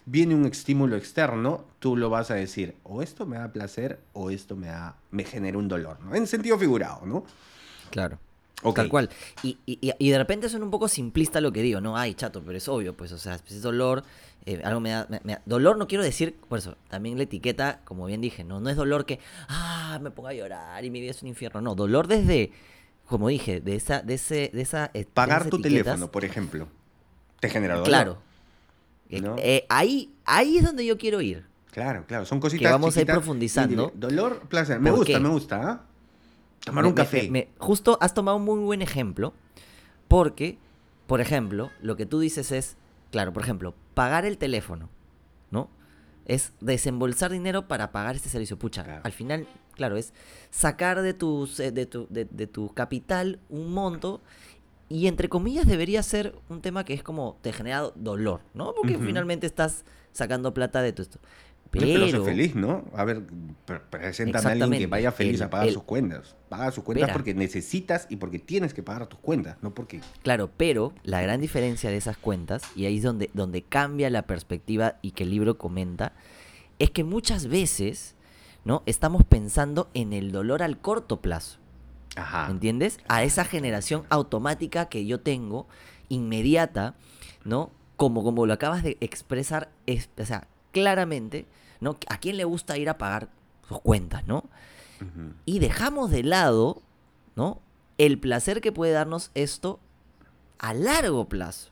viene 0.07 0.35
un 0.35 0.47
estímulo 0.47 0.97
externo, 0.97 1.67
tú 1.79 1.95
lo 1.95 2.09
vas 2.09 2.31
a 2.31 2.35
decir, 2.35 2.75
o 2.85 3.03
esto 3.03 3.27
me 3.27 3.37
da 3.37 3.53
placer 3.53 4.01
o 4.15 4.31
esto 4.31 4.57
me, 4.57 4.69
da, 4.69 4.97
me 5.11 5.25
genera 5.25 5.59
un 5.59 5.69
dolor, 5.69 6.01
¿no? 6.01 6.15
En 6.15 6.27
sentido 6.27 6.59
figurado, 6.59 7.05
¿no? 7.05 7.27
Claro. 7.91 8.19
Tal 8.75 8.89
cual. 8.89 9.11
Y, 9.43 9.59
y, 9.67 10.11
de 10.11 10.19
repente 10.19 10.49
suena 10.49 10.65
un 10.65 10.71
poco 10.71 10.89
simplista 10.89 11.41
lo 11.41 11.53
que 11.53 11.63
digo, 11.63 11.81
¿no? 11.81 11.97
Ay, 11.97 12.15
chato, 12.15 12.43
pero 12.45 12.57
es 12.57 12.69
obvio, 12.69 12.95
pues, 12.95 13.13
o 13.13 13.19
sea, 13.19 13.35
es 13.35 13.63
dolor, 13.63 14.05
eh, 14.47 14.61
algo 14.65 14.81
me 14.81 14.91
da, 14.91 15.09
Dolor 15.45 15.77
no 15.77 15.87
quiero 15.87 16.03
decir, 16.03 16.37
por 16.49 16.59
eso, 16.59 16.77
también 16.89 17.17
la 17.17 17.25
etiqueta, 17.25 17.81
como 17.85 18.07
bien 18.07 18.21
dije, 18.21 18.45
no, 18.45 18.61
no 18.61 18.71
es 18.71 18.77
dolor 18.77 19.05
que, 19.07 19.19
ah, 19.49 19.99
me 20.03 20.11
ponga 20.11 20.31
a 20.31 20.35
llorar 20.35 20.85
y 20.85 20.91
mi 20.91 21.01
vida 21.01 21.11
es 21.11 21.23
un 21.23 21.29
infierno, 21.29 21.61
no, 21.61 21.75
dolor 21.75 22.07
desde, 22.07 22.53
como 23.07 23.29
dije, 23.29 23.61
de 23.61 23.77
esa, 23.77 24.01
de 24.01 24.15
ese, 24.15 24.51
de 24.53 24.63
esa... 24.63 24.91
Eh, 24.95 25.07
Pagar 25.13 25.51
tu 25.51 25.61
teléfono, 25.61 26.11
por 26.11 26.25
ejemplo, 26.25 26.69
te 27.41 27.51
genera 27.51 27.75
dolor. 27.75 27.89
Claro. 27.89 28.19
Eh, 29.11 29.67
ahí, 29.69 30.13
ahí 30.25 30.59
es 30.59 30.65
donde 30.65 30.85
yo 30.85 30.97
quiero 30.99 31.21
ir. 31.21 31.45
Claro, 31.71 32.05
claro, 32.07 32.25
son 32.25 32.41
cositas 32.41 32.67
que 32.67 32.73
vamos 32.73 32.97
a 32.97 33.01
ir 33.01 33.07
profundizando. 33.07 33.93
Dolor, 33.95 34.41
placer, 34.49 34.81
me 34.81 34.91
gusta, 34.91 35.19
me 35.21 35.29
gusta, 35.29 35.71
¿ah? 35.71 35.87
Tomar 36.65 36.87
un 36.87 36.93
café. 36.93 37.51
justo 37.59 37.99
has 38.01 38.15
tomado 38.15 38.37
un 38.39 38.45
muy 38.45 38.59
buen 38.61 38.83
ejemplo, 38.83 39.35
porque, 40.09 40.59
por 41.07 41.21
ejemplo, 41.21 41.71
lo 41.81 41.97
que 41.97 42.07
tú 42.07 42.21
dices 42.21 42.53
es, 42.53 42.77
claro, 43.11 43.33
por 43.33 43.43
ejemplo, 43.43 43.75
pagar 43.95 44.25
el 44.25 44.39
teléfono, 44.39 44.89
¿no? 45.51 45.69
Es 46.27 46.53
desembolsar 46.61 47.31
dinero 47.31 47.69
para 47.69 47.93
pagar 47.93 48.17
este 48.17 48.31
servicio. 48.31 48.59
Pucha, 48.59 49.01
al 49.03 49.13
final, 49.13 49.47
claro, 49.73 49.97
es 49.97 50.15
sacar 50.51 51.03
de, 51.03 51.13
tus, 51.13 51.61
eh, 51.61 51.71
de, 51.71 51.85
tu, 51.85 52.07
de, 52.09 52.47
tu 52.47 52.73
capital 52.73 53.41
un 53.51 53.73
monto 53.75 54.23
y 54.89 55.07
entre 55.07 55.29
comillas 55.29 55.67
debería 55.67 56.03
ser 56.03 56.35
un 56.49 56.63
tema 56.63 56.85
que 56.85 56.95
es 56.95 57.03
como 57.03 57.39
te 57.43 57.53
genera 57.53 57.91
dolor, 57.95 58.41
¿no? 58.55 58.75
Porque 58.75 58.99
finalmente 58.99 59.47
estás 59.47 59.85
sacando 60.13 60.55
plata 60.55 60.81
de 60.81 60.93
tu 60.93 61.03
esto. 61.03 61.19
Pero, 61.81 62.25
feliz, 62.25 62.55
¿no? 62.55 62.85
A 62.95 63.05
ver, 63.05 63.23
presentan 63.91 64.47
a 64.47 64.51
alguien 64.51 64.73
que 64.73 64.87
vaya 64.87 65.13
feliz 65.13 65.41
a 65.41 65.51
pagar 65.51 65.71
sus 65.71 65.83
cuentas. 65.83 66.37
Paga 66.49 66.71
sus 66.71 66.85
cuentas 66.85 67.11
porque 67.13 67.35
necesitas 67.35 68.07
y 68.09 68.17
porque 68.17 68.39
tienes 68.39 68.75
que 68.75 68.83
pagar 68.83 69.07
tus 69.07 69.19
cuentas, 69.19 69.57
no 69.63 69.75
porque... 69.75 70.01
Claro, 70.23 70.51
pero 70.57 70.93
la 71.03 71.21
gran 71.21 71.41
diferencia 71.41 71.91
de 71.91 71.97
esas 71.97 72.17
cuentas, 72.17 72.63
y 72.77 72.87
ahí 72.87 72.99
es 72.99 73.03
donde, 73.03 73.31
donde 73.35 73.63
cambia 73.63 74.11
la 74.11 74.23
perspectiva 74.23 74.97
y 75.03 75.13
que 75.13 75.25
el 75.25 75.31
libro 75.31 75.59
comenta, 75.59 76.13
es 76.79 76.91
que 76.91 77.05
muchas 77.05 77.47
veces, 77.47 78.15
¿no? 78.65 78.83
Estamos 78.87 79.25
pensando 79.25 79.89
en 79.95 80.13
el 80.13 80.33
dolor 80.33 80.63
al 80.63 80.79
corto 80.79 81.21
plazo. 81.21 81.59
Ajá. 82.17 82.49
¿Entiendes? 82.51 82.99
A 83.09 83.25
esa 83.25 83.45
generación 83.45 84.05
automática 84.09 84.89
que 84.89 85.07
yo 85.07 85.21
tengo, 85.21 85.67
inmediata, 86.09 86.95
¿no? 87.45 87.71
Como, 87.97 88.23
como 88.23 88.47
lo 88.47 88.53
acabas 88.53 88.83
de 88.83 88.97
expresar, 89.01 89.71
es, 89.87 90.11
o 90.19 90.25
sea, 90.25 90.49
claramente, 90.73 91.47
¿no? 91.85 91.97
¿A 92.09 92.19
quién 92.19 92.37
le 92.37 92.45
gusta 92.45 92.77
ir 92.77 92.89
a 92.89 92.99
pagar 92.99 93.29
sus 93.69 93.81
cuentas, 93.81 94.27
no? 94.27 94.45
Y 95.45 95.59
dejamos 95.59 96.11
de 96.11 96.23
lado, 96.23 96.83
¿no? 97.37 97.61
El 97.99 98.19
placer 98.19 98.61
que 98.61 98.73
puede 98.73 98.93
darnos 98.93 99.31
esto 99.35 99.79
a 100.59 100.73
largo 100.73 101.29
plazo. 101.29 101.71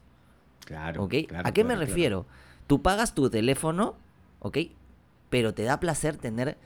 Claro. 0.66 1.04
¿Ok? 1.04 1.14
¿A 1.42 1.52
qué 1.52 1.64
me 1.64 1.74
refiero? 1.74 2.26
Tú 2.66 2.82
pagas 2.82 3.14
tu 3.14 3.30
teléfono, 3.30 3.96
¿ok? 4.40 4.58
Pero 5.30 5.54
te 5.54 5.62
da 5.62 5.80
placer 5.80 6.16
tener 6.16 6.58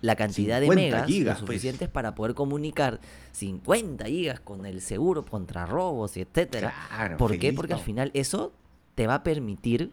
la 0.00 0.14
cantidad 0.14 0.60
de 0.60 0.68
megas 0.68 1.10
pues. 1.10 1.38
suficientes 1.38 1.88
para 1.88 2.14
poder 2.14 2.34
comunicar 2.34 3.00
50 3.32 4.04
gigas 4.04 4.40
con 4.40 4.64
el 4.64 4.80
seguro 4.80 5.24
contra 5.24 5.66
robos 5.66 6.16
y 6.16 6.20
etcétera. 6.20 7.16
¿Por 7.18 7.36
qué? 7.38 7.52
Porque 7.52 7.74
al 7.74 7.80
final 7.80 8.12
eso 8.14 8.52
te 8.94 9.06
va 9.06 9.16
a 9.16 9.22
permitir 9.24 9.90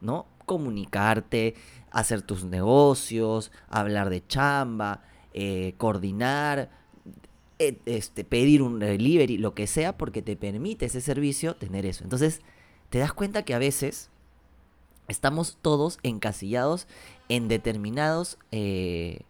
¿no? 0.00 0.26
Comunicarte, 0.46 1.54
hacer 1.90 2.22
tus 2.22 2.44
negocios, 2.44 3.52
hablar 3.68 4.08
de 4.10 4.26
chamba, 4.26 5.02
eh, 5.34 5.74
coordinar, 5.76 6.70
eh, 7.58 7.78
este, 7.86 8.24
pedir 8.24 8.62
un 8.62 8.78
delivery, 8.78 9.38
lo 9.38 9.54
que 9.54 9.66
sea, 9.66 9.96
porque 9.98 10.22
te 10.22 10.36
permite 10.36 10.86
ese 10.86 11.00
servicio 11.00 11.56
tener 11.56 11.84
eso. 11.86 12.04
Entonces, 12.04 12.40
te 12.90 12.98
das 12.98 13.12
cuenta 13.12 13.44
que 13.44 13.54
a 13.54 13.58
veces 13.58 14.08
estamos 15.08 15.58
todos 15.62 15.98
encasillados 16.02 16.86
en 17.28 17.48
determinados... 17.48 18.38
eh, 18.52 19.20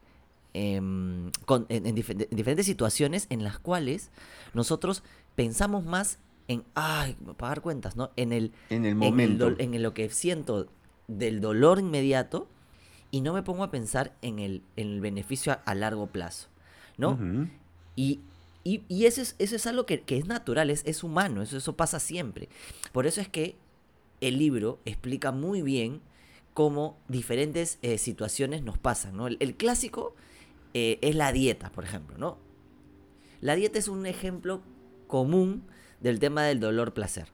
em, 0.59 1.31
con- 1.45 1.67
en, 1.69 1.85
en 1.87 1.95
dife- 1.95 2.27
en 2.31 2.37
diferentes 2.37 2.65
situaciones 2.65 3.27
en 3.29 3.45
las 3.45 3.59
cuales 3.59 4.11
nosotros 4.55 5.03
pensamos 5.35 5.85
más 5.85 6.19
en, 6.49 6.65
ay, 6.75 7.15
pagar 7.37 7.61
cuentas, 7.61 7.95
¿no? 7.97 8.11
En 8.17 8.33
el, 8.33 8.53
En 8.71 8.87
el 8.87 8.93
en, 8.93 8.95
el 8.95 8.95
momento. 8.97 9.55
en 9.59 9.83
lo 9.83 9.93
que 9.93 10.09
siento 10.09 10.69
del 11.09 11.41
dolor 11.41 11.79
inmediato 11.79 12.49
y 13.11 13.21
no 13.21 13.33
me 13.33 13.43
pongo 13.43 13.65
a 13.65 13.71
pensar 13.71 14.15
en 14.23 14.39
el, 14.39 14.63
en 14.77 14.89
el 14.89 15.01
beneficio 15.01 15.53
a, 15.53 15.57
a 15.57 15.75
largo 15.75 16.07
plazo, 16.09 16.49
¿no? 16.99 17.19
Y, 17.95 18.21
y, 18.65 18.83
y 18.89 19.07
eso, 19.07 19.23
es, 19.23 19.37
eso 19.39 19.57
es 19.57 19.67
algo 19.67 19.87
que, 19.87 20.03
que 20.03 20.19
es 20.19 20.27
natural, 20.27 20.71
es, 20.71 20.83
es 20.87 21.05
humano, 21.05 21.43
eso, 21.43 21.57
eso 21.57 21.77
pasa 21.77 22.01
siempre. 22.01 22.49
Por 22.93 23.07
eso 23.07 23.21
es 23.21 23.29
que 23.29 23.57
el 24.21 24.39
libro 24.39 24.81
explica 24.85 25.31
muy 25.33 25.63
bien 25.63 26.01
cómo 26.53 26.99
diferentes 27.09 27.79
eh, 27.83 27.99
situaciones 27.99 28.63
nos 28.63 28.79
pasan, 28.79 29.17
¿no? 29.17 29.27
El, 29.29 29.37
el 29.41 29.57
clásico 29.57 30.15
eh, 30.75 30.99
es 31.03 31.15
la 31.15 31.31
dieta, 31.33 31.71
por 31.71 31.85
ejemplo, 31.85 32.19
¿no? 32.19 32.39
La 33.41 33.55
dieta 33.55 33.79
es 33.79 33.89
un 33.89 34.07
ejemplo 34.07 34.63
común 35.07 35.63
del 36.01 36.19
tema 36.19 36.43
del 36.43 36.59
dolor-placer. 36.59 37.29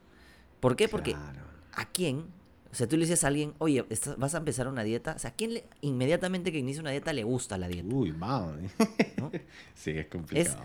¿Por 0.60 0.76
qué? 0.76 0.88
Porque 0.88 1.12
Claro. 1.12 1.40
¿a 1.72 1.86
quién? 1.90 2.26
O 2.72 2.74
sea, 2.74 2.88
tú 2.88 2.96
le 2.96 3.02
dices 3.04 3.22
a 3.24 3.26
alguien, 3.28 3.52
oye, 3.58 3.84
estás- 3.90 4.16
vas 4.18 4.34
a 4.34 4.38
empezar 4.38 4.66
una 4.66 4.82
dieta. 4.82 5.12
O 5.14 5.18
sea, 5.18 5.30
¿a 5.30 5.34
quién 5.34 5.52
le- 5.54 5.64
inmediatamente 5.82 6.50
que 6.52 6.58
inicia 6.58 6.80
una 6.80 6.90
dieta 6.90 7.12
le 7.12 7.22
gusta 7.22 7.58
la 7.58 7.68
dieta? 7.68 7.94
Uy. 7.94 8.12
¿no? 8.12 9.30
sí, 9.74 9.90
es 9.90 10.06
complicado. 10.06 10.62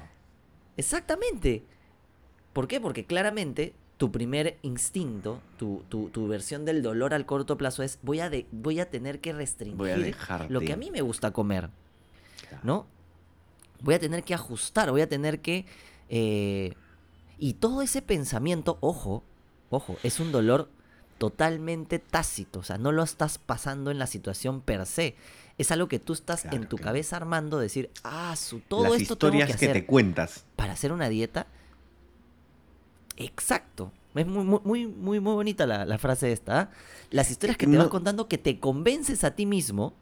Exactamente. 0.77 1.63
¿Por 2.53 2.67
qué? 2.67 2.79
Porque 2.79 3.05
claramente 3.05 3.73
tu 3.97 4.11
primer 4.11 4.57
instinto, 4.61 5.41
tu, 5.57 5.83
tu- 5.89 6.09
tu 6.09 6.27
versión 6.27 6.65
del 6.65 6.81
dolor 6.83 7.13
al 7.13 7.25
corto 7.25 7.57
plazo 7.57 7.83
es 7.83 7.99
voy 8.03 8.19
a, 8.19 8.29
de- 8.29 8.45
voy 8.51 8.79
a 8.79 8.89
tener 8.89 9.19
que 9.19 9.33
restringir 9.33 9.75
Voy 9.77 9.89
a 9.91 9.97
dejarte. 9.97 10.53
lo 10.53 10.61
que 10.61 10.73
a 10.73 10.77
mí 10.77 10.91
me 10.91 11.01
gusta 11.01 11.31
comer, 11.31 11.69
Claro. 12.47 12.61
¿no? 12.63 12.85
Voy 13.81 13.95
a 13.95 13.99
tener 13.99 14.23
que 14.23 14.33
ajustar, 14.33 14.89
voy 14.91 15.01
a 15.01 15.09
tener 15.09 15.39
que... 15.41 15.65
eh, 16.09 16.73
y 17.39 17.53
todo 17.55 17.81
ese 17.81 18.01
pensamiento, 18.01 18.77
ojo, 18.81 19.23
ojo, 19.69 19.97
es 20.03 20.19
un 20.19 20.31
dolor 20.31 20.69
totalmente 21.17 21.99
tácito, 21.99 22.59
o 22.59 22.63
sea, 22.63 22.77
no 22.77 22.91
lo 22.91 23.03
estás 23.03 23.37
pasando 23.37 23.91
en 23.91 23.99
la 23.99 24.07
situación 24.07 24.61
per 24.61 24.85
se. 24.85 25.15
Es 25.57 25.71
algo 25.71 25.87
que 25.87 25.99
tú 25.99 26.13
estás 26.13 26.45
en 26.45 26.67
tu 26.67 26.77
claro. 26.77 26.89
cabeza 26.89 27.15
armando, 27.17 27.57
decir, 27.59 27.89
ah, 28.03 28.35
su, 28.35 28.59
todo 28.59 28.83
Las 28.83 29.01
esto 29.01 29.17
tengo 29.17 29.31
que 29.31 29.37
historias 29.39 29.47
que, 29.59 29.65
hacer 29.65 29.73
te 29.73 29.85
cuentas. 29.87 30.45
para 30.55 30.73
hacer 30.73 30.91
una 30.91 31.09
dieta. 31.09 31.47
Exacto. 33.17 33.91
Es 34.15 34.25
muy, 34.25 34.43
muy, 34.45 34.59
muy, 34.63 34.87
muy, 34.87 35.19
muy 35.19 35.33
bonita 35.33 35.65
la, 35.65 35.85
la 35.85 35.97
frase 35.97 36.31
esta. 36.31 36.59
¿ah? 36.59 36.69
Las 37.11 37.29
historias 37.31 37.57
que 37.57 37.67
te 37.67 37.77
vas 37.77 37.87
contando 37.87 38.27
que 38.27 38.37
te 38.37 38.59
convences 38.59 39.23
a 39.23 39.31
ti 39.35 39.45
mismo. 39.45 39.93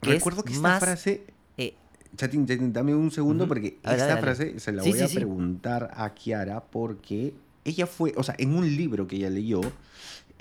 Que 0.00 0.10
Recuerdo 0.10 0.40
es 0.40 0.44
que 0.46 0.52
esta 0.52 0.62
más, 0.62 0.80
frase. 0.80 1.26
eh, 1.56 1.74
Chatín, 2.16 2.46
Chatín, 2.46 2.72
dame 2.72 2.94
un 2.94 3.10
segundo 3.10 3.46
porque 3.46 3.78
ver, 3.82 3.94
esta 3.94 3.96
dale, 3.96 4.08
dale. 4.08 4.20
frase 4.22 4.60
se 4.60 4.72
la 4.72 4.82
Sí, 4.82 4.90
voy 4.90 4.98
sí, 4.98 5.04
a 5.04 5.08
sí. 5.08 5.14
preguntar 5.16 5.90
a 5.94 6.14
Kiara 6.14 6.64
porque 6.64 7.34
ella 7.64 7.86
fue, 7.86 8.14
o 8.16 8.22
sea, 8.22 8.34
en 8.38 8.54
un 8.54 8.66
libro 8.76 9.06
que 9.06 9.16
ella 9.16 9.30
leyó, 9.30 9.60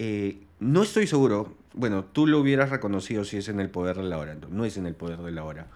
eh, 0.02 0.38
no 0.62 0.84
estoy 0.84 1.08
seguro, 1.08 1.58
bueno, 1.74 2.06
tú 2.06 2.26
lo 2.26 2.40
hubieras 2.40 2.70
reconocido 2.70 3.26
si 3.26 3.36
es 3.36 3.50
en 3.50 3.60
El 3.60 3.70
Poder 3.70 3.98
de 3.98 4.04
la 4.04 4.18
Hora, 4.18 4.34
no, 4.50 4.64
es 4.64 4.78
en 4.78 4.86
El 4.86 4.96
Poder 4.96 5.20
de 5.20 5.32
la 5.32 5.44
Hora. 5.44 5.68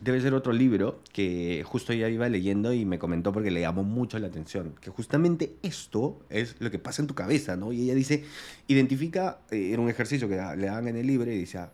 Debe 0.00 0.20
ser 0.20 0.34
otro 0.34 0.52
libro 0.52 1.00
que 1.14 1.64
justo 1.64 1.94
ella 1.94 2.06
iba 2.10 2.28
leyendo 2.28 2.74
y 2.74 2.84
me 2.84 2.98
comentó 2.98 3.32
porque 3.32 3.50
le 3.50 3.62
llamó 3.62 3.82
mucho 3.82 4.18
la 4.18 4.26
atención, 4.26 4.74
que 4.82 4.90
justamente 4.90 5.54
esto 5.62 6.20
es 6.28 6.56
lo 6.58 6.70
que 6.70 6.78
pasa 6.78 7.00
en 7.00 7.08
tu 7.08 7.14
cabeza, 7.14 7.56
¿no? 7.56 7.72
Y 7.72 7.84
ella 7.84 7.94
dice, 7.94 8.22
identifica, 8.68 9.38
eh, 9.50 9.70
era 9.72 9.80
un 9.80 9.88
ejercicio 9.88 10.28
que 10.28 10.36
le 10.36 10.66
dan 10.66 10.86
en 10.86 10.98
el 10.98 11.06
libro 11.06 11.30
y 11.30 11.38
dice, 11.38 11.56
ah, 11.56 11.72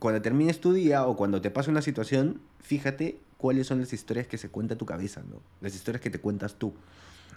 cuando 0.00 0.20
termines 0.20 0.60
tu 0.60 0.72
día 0.72 1.06
o 1.06 1.16
cuando 1.16 1.40
te 1.40 1.52
pase 1.52 1.70
una 1.70 1.82
situación, 1.82 2.40
fíjate 2.58 3.20
cuáles 3.36 3.68
son 3.68 3.78
las 3.78 3.92
historias 3.92 4.26
que 4.26 4.38
se 4.38 4.48
cuenta 4.48 4.74
tu 4.74 4.86
cabeza, 4.86 5.22
¿no? 5.22 5.40
Las 5.60 5.76
historias 5.76 6.02
que 6.02 6.10
te 6.10 6.18
cuentas 6.18 6.56
tú. 6.56 6.74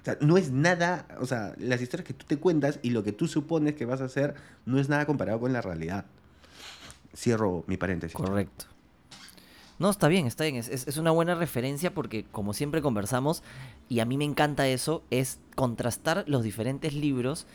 O 0.01 0.03
sea, 0.05 0.17
no 0.22 0.38
es 0.38 0.51
nada, 0.51 1.05
o 1.20 1.25
sea, 1.27 1.53
las 1.60 1.81
historias 1.81 2.08
que 2.08 2.13
tú 2.13 2.25
te 2.25 2.38
cuentas 2.38 2.79
y 2.81 2.89
lo 2.89 3.03
que 3.03 3.12
tú 3.12 3.27
supones 3.27 3.75
que 3.75 3.86
vas 3.86 4.01
a 4.01 4.05
hacer 4.05 4.34
no 4.65 4.79
es 4.79 4.89
nada 4.89 5.05
comparado 5.05 5.39
con 5.39 5.53
la 5.53 5.62
realidad. 5.62 6.05
Cierro 7.15 7.63
mi 7.67 7.77
paréntesis. 7.77 8.15
correcto. 8.15 8.65
No, 9.79 9.89
está 9.89 10.08
bien, 10.08 10.27
está 10.27 10.43
bien. 10.43 10.55
Es, 10.58 10.70
es- 10.70 10.88
es 10.88 10.98
una 10.98 11.12
buena 11.12 11.34
referencia 11.36 11.93
porque, 11.93 12.24
como 12.31 12.53
siempre 12.53 12.81
conversamos, 12.81 13.41
y 13.89 14.00
a 14.00 14.05
mí 14.05 14.15
me 14.17 14.25
encanta 14.25 14.67
eso, 14.67 15.03
es 15.10 15.39
contrastar 15.55 16.24
los 16.27 16.43
diferentes 16.43 16.93
libros 16.93 17.48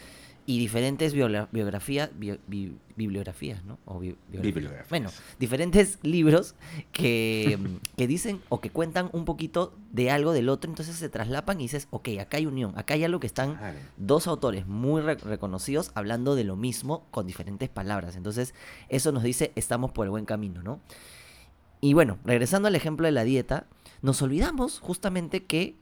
y 0.48 0.60
diferentes 0.60 1.12
biogra- 1.14 1.48
biografías, 1.50 2.10
bio- 2.16 2.38
bi- 2.46 2.76
bibliografías, 2.96 3.64
¿no? 3.64 3.78
O 3.84 3.98
bi- 3.98 4.16
biografías. 4.30 4.54
Bibliografías. 4.54 4.88
Bueno, 4.88 5.10
diferentes 5.40 5.98
libros 6.02 6.54
que, 6.92 7.58
que 7.96 8.06
dicen 8.06 8.40
o 8.48 8.60
que 8.60 8.70
cuentan 8.70 9.10
un 9.12 9.24
poquito 9.24 9.74
de 9.90 10.10
algo 10.12 10.32
del 10.32 10.48
otro, 10.48 10.70
entonces 10.70 10.94
se 10.96 11.08
traslapan 11.08 11.60
y 11.60 11.64
dices, 11.64 11.88
ok, 11.90 12.10
acá 12.20 12.36
hay 12.36 12.46
unión, 12.46 12.72
acá 12.78 12.94
hay 12.94 13.02
algo 13.04 13.18
que 13.18 13.26
están 13.26 13.58
dos 13.96 14.28
autores 14.28 14.66
muy 14.68 15.00
re- 15.02 15.16
reconocidos 15.16 15.90
hablando 15.94 16.36
de 16.36 16.44
lo 16.44 16.54
mismo 16.54 17.06
con 17.10 17.26
diferentes 17.26 17.68
palabras. 17.68 18.14
Entonces, 18.14 18.54
eso 18.88 19.10
nos 19.10 19.24
dice, 19.24 19.50
estamos 19.56 19.90
por 19.90 20.06
el 20.06 20.10
buen 20.10 20.26
camino, 20.26 20.62
¿no? 20.62 20.80
Y 21.80 21.92
bueno, 21.92 22.18
regresando 22.24 22.68
al 22.68 22.74
ejemplo 22.76 23.06
de 23.06 23.12
la 23.12 23.24
dieta, 23.24 23.66
nos 24.00 24.22
olvidamos 24.22 24.78
justamente 24.78 25.44
que 25.44 25.74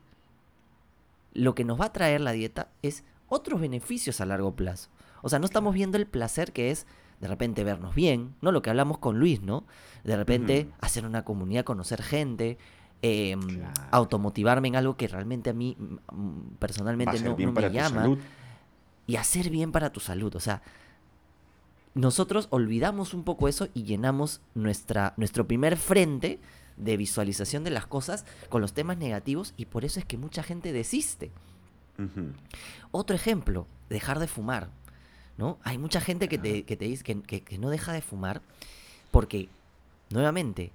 lo 1.34 1.54
que 1.54 1.64
nos 1.64 1.80
va 1.80 1.86
a 1.86 1.92
traer 1.92 2.20
la 2.20 2.32
dieta 2.32 2.68
es 2.82 3.04
otros 3.34 3.60
beneficios 3.60 4.20
a 4.20 4.26
largo 4.26 4.54
plazo. 4.56 4.88
O 5.22 5.28
sea, 5.28 5.38
no 5.38 5.44
estamos 5.44 5.74
viendo 5.74 5.96
el 5.96 6.06
placer 6.06 6.52
que 6.52 6.70
es 6.70 6.86
de 7.20 7.28
repente 7.28 7.64
vernos 7.64 7.94
bien, 7.94 8.34
¿no? 8.42 8.52
Lo 8.52 8.62
que 8.62 8.70
hablamos 8.70 8.98
con 8.98 9.18
Luis, 9.18 9.42
¿no? 9.42 9.64
De 10.02 10.16
repente 10.16 10.68
hacer 10.80 11.06
una 11.06 11.24
comunidad, 11.24 11.64
conocer 11.64 12.02
gente, 12.02 12.58
em, 13.02 13.40
Claro. 13.40 13.72
automotivarme 13.90 14.68
en 14.68 14.76
algo 14.76 14.96
que 14.96 15.08
realmente 15.08 15.50
a 15.50 15.52
mí 15.52 15.76
personalmente 16.58 17.20
no, 17.20 17.36
me 17.36 17.70
llama 17.70 18.02
salud. 18.02 18.18
y 19.06 19.16
hacer 19.16 19.50
bien 19.50 19.72
para 19.72 19.90
tu 19.90 20.00
salud. 20.00 20.34
O 20.36 20.40
sea, 20.40 20.62
nosotros 21.94 22.48
olvidamos 22.50 23.14
un 23.14 23.24
poco 23.24 23.48
eso 23.48 23.68
y 23.72 23.84
llenamos 23.84 24.40
nuestra, 24.54 25.14
nuestro 25.16 25.46
primer 25.46 25.76
frente 25.76 26.40
de 26.76 26.96
visualización 26.96 27.62
de 27.62 27.70
las 27.70 27.86
cosas 27.86 28.26
con 28.48 28.60
los 28.60 28.72
temas 28.72 28.98
negativos 28.98 29.54
y 29.56 29.66
por 29.66 29.84
eso 29.84 30.00
es 30.00 30.04
que 30.04 30.16
mucha 30.16 30.42
gente 30.42 30.72
desiste. 30.72 31.30
Otro 32.90 33.14
ejemplo, 33.16 33.66
dejar 33.88 34.18
de 34.18 34.26
fumar. 34.26 34.68
¿no? 35.36 35.58
Hay 35.64 35.78
mucha 35.78 36.00
gente 36.00 36.28
que 36.28 36.38
te, 36.38 36.62
que 36.62 36.76
te 36.76 36.84
dice 36.84 37.02
que, 37.02 37.20
que- 37.22 37.42
que 37.42 37.58
no 37.58 37.68
deja 37.70 37.92
de 37.92 38.00
fumar 38.02 38.40
porque, 39.10 39.48
nuevamente, 40.10 40.70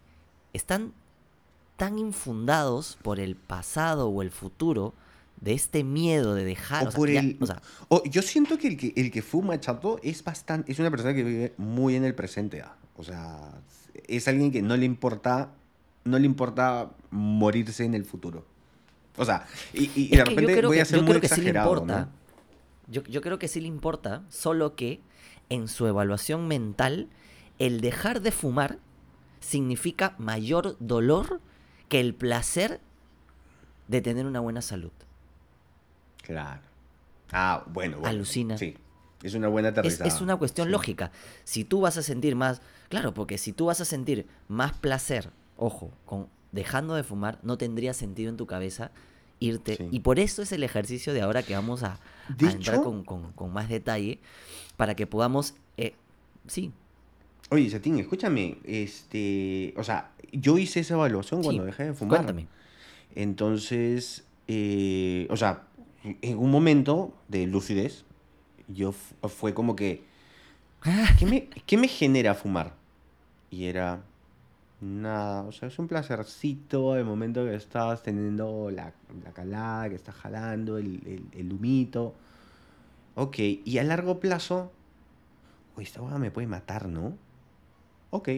están 0.54 0.92
tan 1.78 1.98
infundados 1.98 2.98
por 3.02 3.22
el 3.22 3.36
pasado 3.38 4.10
o 4.10 4.22
el 4.22 4.32
futuro 4.32 4.94
de 5.40 5.54
este 5.54 5.86
miedo 5.86 6.36
de 6.36 6.44
dejar. 6.44 6.84
O 6.86 6.88
o 6.90 6.92
sea, 6.92 6.98
por 6.98 7.10
ya- 7.10 7.22
el- 7.22 7.38
o 7.40 7.46
sea, 7.46 7.62
O 7.88 8.04
yo 8.04 8.22
siento 8.22 8.58
que 8.58 8.68
el 8.68 8.76
que, 8.78 8.92
el 8.98 9.12
que 9.12 9.22
fuma 9.22 9.58
chato 9.62 9.98
es 10.04 10.22
bastante, 10.24 10.70
es 10.72 10.80
una 10.80 10.92
persona 10.92 11.14
que 11.14 11.24
vive 11.24 11.54
muy 11.58 11.96
en 11.96 12.04
el 12.04 12.14
presente. 12.14 12.62
ah. 12.62 12.76
O 12.98 13.04
sea, 13.06 13.62
es 14.10 14.28
alguien 14.28 14.52
que 14.52 14.62
no 14.62 14.76
le 14.76 14.84
importa, 14.86 15.52
no 16.04 16.20
le 16.20 16.26
importa 16.26 16.92
morirse 17.12 17.86
en 17.86 17.94
el 17.94 18.04
futuro. 18.04 18.46
O 19.20 19.26
sea, 19.26 19.46
y, 19.74 19.92
y- 19.96 20.16
de 20.16 20.24
repente 20.26 20.54
creo 20.58 20.70
voy 20.70 20.78
que- 20.78 20.82
a 20.82 20.86
ser 20.86 20.98
yo 20.98 21.04
muy 21.04 21.12
creo 21.12 21.22
que 21.22 21.28
sí 21.28 21.36
le 21.42 21.50
exagerado, 21.50 21.70
importa. 21.74 22.00
¿no? 22.06 22.10
Yo, 22.92 23.04
yo 23.04 23.22
creo 23.22 23.38
que 23.38 23.48
sí 23.48 23.62
le 23.62 23.68
importa, 23.68 24.24
solo 24.30 24.76
que 24.76 25.02
en 25.50 25.68
su 25.68 25.86
evaluación 25.88 26.48
mental, 26.48 27.08
el 27.60 27.82
dejar 27.82 28.22
de 28.22 28.32
fumar 28.32 28.80
significa 29.42 30.16
mayor 30.18 30.76
dolor 30.80 31.40
que 31.88 32.00
el 32.00 32.14
placer 32.16 32.80
de 33.88 34.02
tener 34.02 34.26
una 34.26 34.40
buena 34.40 34.62
salud. 34.62 34.92
Claro. 36.24 36.62
Ah, 37.32 37.64
bueno, 37.68 37.98
bueno. 37.98 38.10
Alucina. 38.10 38.58
Sí, 38.58 38.76
es 39.24 39.34
una 39.34 39.48
buena 39.48 39.70
Es, 39.70 39.74
aterrizada. 39.74 40.08
es 40.08 40.22
una 40.22 40.36
cuestión 40.38 40.68
Sí. 40.68 40.72
lógica. 40.72 41.12
Si 41.44 41.64
tú 41.64 41.82
vas 41.82 41.98
a 41.98 42.04
sentir 42.04 42.36
más, 42.36 42.62
claro, 42.90 43.14
porque 43.14 43.38
si 43.38 43.54
tú 43.54 43.66
vas 43.66 43.82
a 43.82 43.86
sentir 43.86 44.28
más 44.48 44.74
placer, 44.74 45.32
ojo, 45.58 45.92
con 46.06 46.28
dejando 46.52 46.96
de 46.96 47.04
fumar, 47.04 47.40
no 47.44 47.58
tendría 47.58 47.94
sentido 47.94 48.30
en 48.30 48.38
tu 48.38 48.48
cabeza 48.48 48.92
irte. 49.40 49.76
Sí. 49.78 49.88
Y 49.92 50.00
por 50.02 50.20
eso 50.20 50.42
es 50.42 50.52
el 50.52 50.64
ejercicio 50.64 51.14
de 51.14 51.22
ahora 51.22 51.44
que 51.44 51.54
vamos 51.54 51.84
a, 51.84 51.94
a 51.94 52.52
entrar 52.52 52.82
con, 52.82 53.04
con- 53.04 53.32
con 53.34 53.52
más 53.54 53.70
detalle 53.70 54.20
para 54.78 54.96
que 54.96 55.08
podamos, 55.08 55.56
eh, 55.78 55.94
sí, 56.48 56.72
Oye, 57.52 57.68
Satín, 57.72 57.98
escúchame, 57.98 58.58
este, 58.64 59.74
o 59.76 59.84
sea, 59.84 60.12
yo 60.32 60.60
hice 60.60 60.82
esa 60.82 60.94
evaluación 60.94 61.42
cuando 61.42 61.64
dejé 61.66 61.86
de 61.86 61.94
fumar. 61.96 62.18
cuéntame. 62.18 62.48
Entonces, 63.16 64.24
eh, 64.48 65.26
o 65.32 65.36
sea, 65.38 65.64
en 66.04 66.38
un 66.38 66.52
momento 66.52 67.12
de 67.28 67.48
lucidez, 67.48 68.06
yo 68.68 68.92
fue 68.92 69.54
como 69.56 69.76
que 69.76 70.04
¿qué 71.18 71.26
me, 71.26 71.48
¿qué 71.66 71.76
me 71.78 71.88
genera 71.88 72.36
fumar? 72.36 72.76
Y 73.50 73.66
era 73.66 74.04
nada, 74.82 75.44
o 75.44 75.52
sea, 75.52 75.68
es 75.68 75.78
un 75.80 75.88
placercito 75.88 76.96
el 76.96 77.06
momento 77.06 77.44
que 77.46 77.56
estás 77.56 78.02
teniendo 78.04 78.70
la, 78.72 78.94
la 79.24 79.32
calada, 79.32 79.90
que 79.90 79.96
estás 79.96 80.16
jalando 80.16 80.78
el, 80.78 81.02
el, 81.06 81.40
el 81.40 81.52
humito. 81.54 82.16
Ok, 83.16 83.38
y 83.40 83.78
a 83.78 83.84
largo 83.84 84.20
plazo, 84.20 84.72
uy, 85.76 85.84
esta 85.84 86.02
hueá 86.02 86.18
me 86.18 86.32
puede 86.32 86.48
matar, 86.48 86.88
¿no? 86.88 87.18
Ok, 88.12 88.30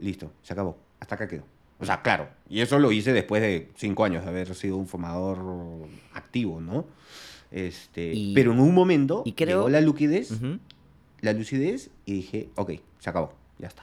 listo, 0.00 0.32
se 0.42 0.52
acabó, 0.54 0.78
hasta 1.00 1.14
acá 1.16 1.28
quedó. 1.28 1.44
O 1.78 1.84
sea, 1.84 2.00
claro, 2.00 2.28
y 2.48 2.60
eso 2.60 2.78
lo 2.78 2.92
hice 2.92 3.12
después 3.12 3.42
de 3.42 3.70
cinco 3.74 4.04
años 4.04 4.22
de 4.22 4.30
haber 4.30 4.54
sido 4.54 4.76
un 4.76 4.86
fumador 4.86 5.86
activo, 6.14 6.60
¿no? 6.60 6.86
Este, 7.50 8.12
Y- 8.14 8.34
pero 8.34 8.52
en 8.52 8.60
un 8.60 8.72
momento 8.74 9.22
y 9.26 9.32
creo- 9.32 9.58
llegó 9.58 9.68
la 9.68 9.80
lucidez, 9.80 10.30
Ujú. 10.30 10.58
la 11.20 11.32
lucidez 11.32 11.90
y 12.06 12.12
dije, 12.14 12.50
ok, 12.56 12.72
se 12.98 13.10
acabó, 13.10 13.34
ya 13.58 13.66
está. 13.68 13.82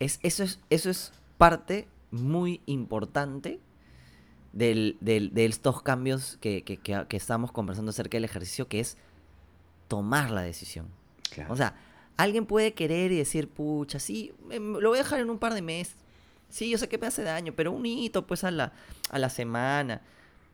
Es, 0.00 0.18
eso, 0.22 0.42
es, 0.42 0.58
eso 0.70 0.90
es 0.90 1.12
parte 1.38 1.86
muy 2.10 2.60
importante 2.66 3.60
del, 4.52 4.96
del- 5.00 5.32
de 5.32 5.44
estos 5.44 5.82
cambios 5.82 6.36
que, 6.40 6.62
que, 6.64 6.76
que- 6.76 7.06
que 7.08 7.16
estamos 7.16 7.52
conversando 7.52 7.90
acerca 7.90 8.16
del 8.16 8.24
ejercicio, 8.24 8.66
que 8.66 8.80
es 8.80 8.96
tomar 9.88 10.30
la 10.30 10.42
decisión. 10.42 10.86
Claro. 11.30 11.52
O 11.52 11.56
sea, 11.56 11.76
alguien 12.16 12.46
puede 12.46 12.72
querer 12.74 13.12
y 13.12 13.16
decir, 13.16 13.48
pucha, 13.48 13.98
sí, 14.00 14.32
lo 14.50 14.88
voy 14.88 14.98
a 14.98 15.02
dejar 15.02 15.20
en 15.20 15.30
un 15.30 15.38
par 15.38 15.54
de 15.54 15.62
meses. 15.62 15.94
Sí, 16.48 16.68
yo 16.68 16.78
sé 16.78 16.88
que 16.88 16.98
me 16.98 17.06
hace 17.06 17.22
daño, 17.22 17.52
pero 17.54 17.70
un 17.70 17.86
hito 17.86 18.26
pues 18.26 18.42
a 18.42 18.50
la, 18.50 18.72
a 19.10 19.18
la 19.20 19.30
semana. 19.30 20.00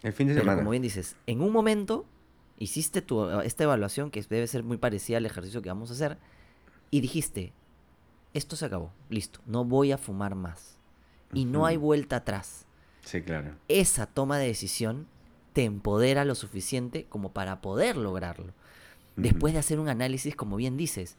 el 0.03 0.12
fin 0.12 0.26
de 0.29 0.35
Pero 0.35 0.45
semana. 0.45 0.59
como 0.59 0.71
bien 0.71 0.83
dices, 0.83 1.17
en 1.26 1.41
un 1.41 1.53
momento 1.53 2.05
hiciste 2.59 3.00
tu, 3.00 3.31
esta 3.41 3.65
evaluación 3.65 4.11
que 4.11 4.21
debe 4.23 4.47
ser 4.47 4.62
muy 4.62 4.76
parecida 4.76 5.17
al 5.17 5.25
ejercicio 5.26 5.62
que 5.62 5.71
vamos 5.71 5.91
a 5.91 5.95
hacer 5.95 6.19
y 6.91 7.00
dijiste, 7.00 7.53
esto 8.37 8.57
se 8.57 8.66
acabó, 8.66 8.93
listo, 9.09 9.40
no 9.47 9.64
voy 9.64 9.93
a 9.93 9.99
fumar 9.99 10.35
más. 10.35 10.76
Y 11.33 11.45
no 11.45 11.66
hay 11.66 11.76
vuelta 11.76 12.16
atrás. 12.16 12.66
Sí, 13.02 13.23
claro. 13.23 13.52
Esa 13.69 14.07
toma 14.07 14.38
de 14.38 14.47
decisión 14.47 15.07
te 15.52 15.64
empodera 15.64 16.25
lo 16.25 16.35
suficiente 16.35 17.07
como 17.09 17.33
para 17.33 17.61
poder 17.61 17.97
lograrlo. 17.97 18.52
Después 19.16 19.52
de 19.55 19.59
hacer 19.61 19.81
un 19.81 19.88
análisis, 19.88 20.37
como 20.37 20.57
bien 20.57 20.76
dices, 20.76 21.16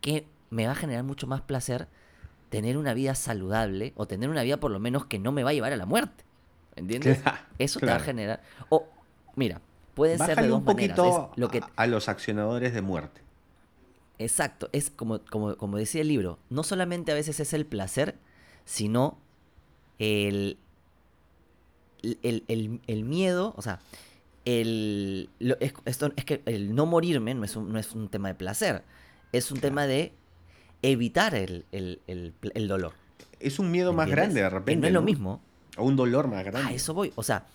que 0.00 0.26
me 0.50 0.66
va 0.66 0.72
a 0.72 0.76
generar 0.76 1.04
mucho 1.04 1.26
más 1.26 1.40
placer 1.40 1.88
tener 2.50 2.76
una 2.76 2.92
vida 2.92 3.14
saludable 3.14 3.92
o 3.96 4.06
tener 4.06 4.28
una 4.28 4.42
vida 4.42 4.58
por 4.58 4.70
lo 4.70 4.80
menos 4.80 5.06
que 5.06 5.18
no 5.18 5.32
me 5.32 5.42
va 5.44 5.50
a 5.50 5.54
llevar 5.54 5.72
a 5.72 5.76
la 5.76 5.86
muerte. 5.86 6.24
¿Entiendes? 6.76 7.18
Claro, 7.22 7.38
Eso 7.58 7.80
te 7.80 7.86
va 7.86 7.96
a 7.96 8.00
generar. 8.00 8.42
O, 8.68 8.88
mira, 9.36 9.60
puede 9.94 10.18
ser 10.18 10.38
de 10.40 10.48
dos 10.48 10.58
un 10.58 10.64
maneras. 10.64 10.96
poquito 10.96 11.30
Es 11.32 11.38
lo 11.38 11.48
que, 11.48 11.58
a, 11.58 11.70
a 11.76 11.86
los 11.86 12.08
accionadores 12.08 12.74
de 12.74 12.82
muerte. 12.82 13.22
Exacto, 14.22 14.68
es 14.72 14.90
como, 14.90 15.20
como, 15.24 15.56
como 15.56 15.76
decía 15.78 16.00
el 16.00 16.08
libro, 16.08 16.38
no 16.50 16.62
solamente 16.62 17.12
a 17.12 17.14
veces 17.14 17.38
es 17.40 17.52
el 17.52 17.66
placer, 17.66 18.16
sino 18.64 19.18
el, 19.98 20.56
el, 22.22 22.44
el- 22.48 22.80
el 22.86 23.04
miedo, 23.04 23.54
o 23.56 23.62
sea, 23.62 23.80
el, 24.44 25.28
lo- 25.38 25.56
es, 25.60 25.72
esto, 25.84 26.12
es 26.16 26.24
que 26.24 26.42
el 26.46 26.74
no 26.74 26.86
morirme 26.86 27.34
no 27.34 27.44
es 27.44 27.54
un, 27.56 27.72
no 27.72 27.78
es 27.78 27.92
un 27.92 28.08
tema 28.08 28.28
de 28.28 28.34
placer, 28.34 28.82
es 29.32 29.52
un 29.52 29.60
tema 29.60 29.86
de 29.86 30.12
evitar 30.82 31.34
el, 31.34 31.64
el- 31.72 32.68
dolor. 32.68 32.92
Es 33.40 33.58
un 33.58 33.70
miedo 33.70 33.92
más 33.92 34.08
grande 34.08 34.34
de 34.42 34.48
Que 34.48 34.50
repente. 34.50 34.80
no 34.80 34.86
es 34.88 34.92
lo 34.92 35.02
mismo. 35.02 35.40
O 35.76 35.84
un 35.84 35.96
dolor 35.96 36.28
más 36.28 36.44
grande. 36.44 36.70
A 36.70 36.72
eso 36.74 36.92
voy. 36.94 37.12
O 37.16 37.22
sea, 37.22 37.46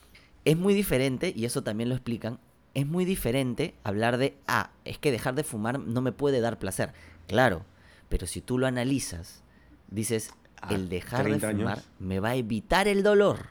es 0.43 0.57
muy 0.57 0.73
diferente, 0.73 1.31
y 1.35 1.45
eso 1.45 1.61
también 1.63 1.89
lo 1.89 1.95
explican, 1.95 2.39
es 2.77 2.85
muy 2.85 3.05
diferente 3.05 3.73
hablar 3.83 4.17
de, 4.17 4.37
ah, 4.47 4.69
es 4.85 4.99
que 4.99 5.11
dejar 5.11 5.33
de 5.33 5.43
fumar 5.43 5.79
no 5.79 5.99
me 6.01 6.11
puede 6.11 6.41
dar 6.41 6.59
placer. 6.59 6.93
Claro, 7.27 7.65
pero 8.07 8.27
si 8.27 8.39
tú 8.39 8.59
lo 8.59 8.67
analizas, 8.67 9.41
dices, 9.89 10.29
A 10.61 10.73
el 10.75 10.87
dejar 10.87 11.23
de 11.23 11.29
30 11.39 11.47
años. 11.47 11.61
fumar 11.61 11.81
me 11.97 12.19
va 12.19 12.29
a 12.29 12.35
evitar 12.35 12.87
el 12.87 13.01
dolor, 13.01 13.47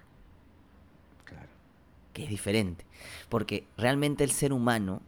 Claro. 1.24 1.48
que 2.12 2.22
es 2.22 2.31
diferente. 2.31 2.85
Porque 3.29 3.66
realmente 3.77 4.22
el 4.22 4.31
ser 4.31 4.53
humano 4.53 5.03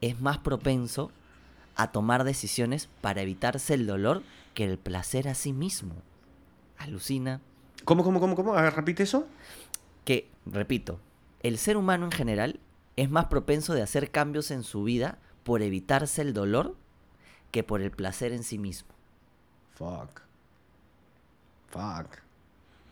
es 0.00 0.20
más 0.20 0.38
propenso 0.38 1.12
a 1.76 1.92
tomar 1.92 2.24
decisiones 2.24 2.88
para 3.00 3.22
evitarse 3.22 3.74
el 3.74 3.86
dolor 3.86 4.24
que 4.54 4.64
el 4.64 4.76
placer 4.76 5.28
a 5.28 5.34
sí 5.36 5.52
mismo. 5.52 5.94
Alucina. 6.78 7.40
¿Cómo, 7.84 8.02
cómo, 8.02 8.18
cómo, 8.18 8.34
cómo? 8.34 8.54
A 8.54 8.62
ver, 8.62 8.74
repite 8.74 9.04
eso. 9.04 9.24
que, 10.04 10.28
repito, 10.46 10.98
el 11.44 11.58
ser 11.58 11.76
humano 11.76 12.06
en 12.06 12.10
general 12.12 12.58
es 12.96 13.10
más 13.10 13.26
propenso 13.26 13.74
de 13.74 13.82
hacer 13.82 14.10
cambios 14.10 14.50
en 14.50 14.62
su 14.62 14.84
vida 14.84 15.18
por 15.44 15.62
evitarse 15.62 16.22
el 16.22 16.32
dolor 16.32 16.76
que 17.50 17.62
por 17.62 17.80
el 17.80 17.90
placer 17.90 18.32
en 18.32 18.42
sí 18.42 18.58
mismo. 18.58 18.88
Fuck. 19.74 20.22
Fuck. 21.68 22.18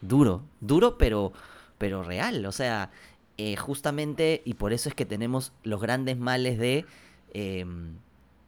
Duro, 0.01 0.43
duro 0.61 0.97
pero, 0.97 1.33
pero 1.79 2.03
real. 2.03 2.47
O 2.47 2.53
sea, 2.53 2.91
eh, 3.37 3.57
justamente, 3.57 4.43
y 4.45 4.55
por 4.55 4.73
eso 4.73 4.89
es 4.89 4.95
que 4.95 5.07
tenemos 5.07 5.53
los 5.63 5.81
grandes 5.81 6.19
males 6.19 6.59
de, 6.59 6.87
em, 7.33 7.95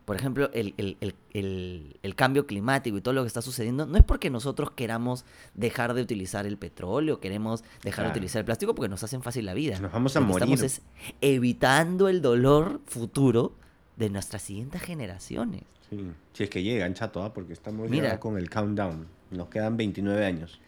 por 0.04 0.16
ejemplo, 0.16 0.50
el, 0.52 0.74
el- 0.78 0.96
el- 1.00 1.96
el- 2.02 2.14
cambio 2.16 2.46
climático 2.46 2.96
y 2.96 3.00
todo 3.00 3.14
lo 3.14 3.22
que 3.22 3.28
está 3.28 3.40
sucediendo, 3.42 3.86
no 3.86 3.96
es 3.96 4.04
porque 4.04 4.30
nosotros 4.30 4.70
queramos 4.72 5.24
dejar 5.54 5.94
de 5.94 6.02
utilizar 6.02 6.46
el 6.46 6.58
petróleo, 6.58 7.20
queremos 7.20 7.62
dejar 7.84 8.06
de 8.06 8.10
utilizar 8.12 8.40
el 8.40 8.44
plástico 8.44 8.74
porque 8.74 8.88
nos 8.88 9.02
hacen 9.04 9.22
fácil 9.22 9.46
la 9.46 9.54
vida. 9.54 9.78
Nos 9.78 9.92
vamos 9.92 10.16
a 10.16 10.20
Lo 10.20 10.26
que 10.26 10.32
estamos 10.32 10.50
morir. 10.60 10.64
es 10.64 10.82
evitando 11.20 12.08
el 12.08 12.20
dolor 12.22 12.80
futuro 12.86 13.54
de 13.96 14.10
nuestras 14.10 14.42
siguientes 14.42 14.82
generaciones. 14.82 15.62
Sí. 15.90 16.00
Si 16.32 16.42
es 16.44 16.50
que 16.50 16.62
llegan, 16.62 16.94
chato, 16.94 17.22
¿ah? 17.22 17.32
porque 17.32 17.52
estamos 17.52 17.88
Mira. 17.90 18.08
ya 18.10 18.20
con 18.20 18.38
el 18.38 18.48
countdown. 18.50 19.06
Nos 19.30 19.48
quedan 19.48 19.76
29 19.76 20.24
años. 20.24 20.60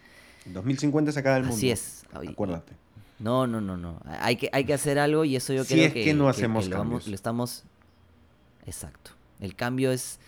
En 0.47 0.53
2050 0.55 1.13
se 1.13 1.21
acaba 1.21 1.37
el 1.39 1.43
mundo. 1.45 1.57
Así 1.57 1.71
es. 1.71 2.05
Acuérdate. 2.13 2.75
No, 3.19 3.47
no, 3.47 3.61
no, 3.61 3.77
no. 3.77 4.01
Hay 4.21 4.37
que, 4.37 4.51
hay 4.53 4.65
que 4.65 4.75
hacer 4.75 4.99
algo 4.99 5.25
y 5.25 5.37
eso 5.37 5.53
yo 5.53 5.65
Si 5.65 5.75
creo 5.75 5.87
es 5.87 5.93
que, 5.95 6.05
que 6.05 6.15
no 6.15 6.29
hacemos 6.29 6.69
lo, 6.69 6.77
vamos- 6.79 7.07
lo 7.07 7.15
estamos. 7.15 7.65
Exacto. 8.67 9.13
El 9.45 9.55
cambio 9.55 9.93
es. 9.93 10.19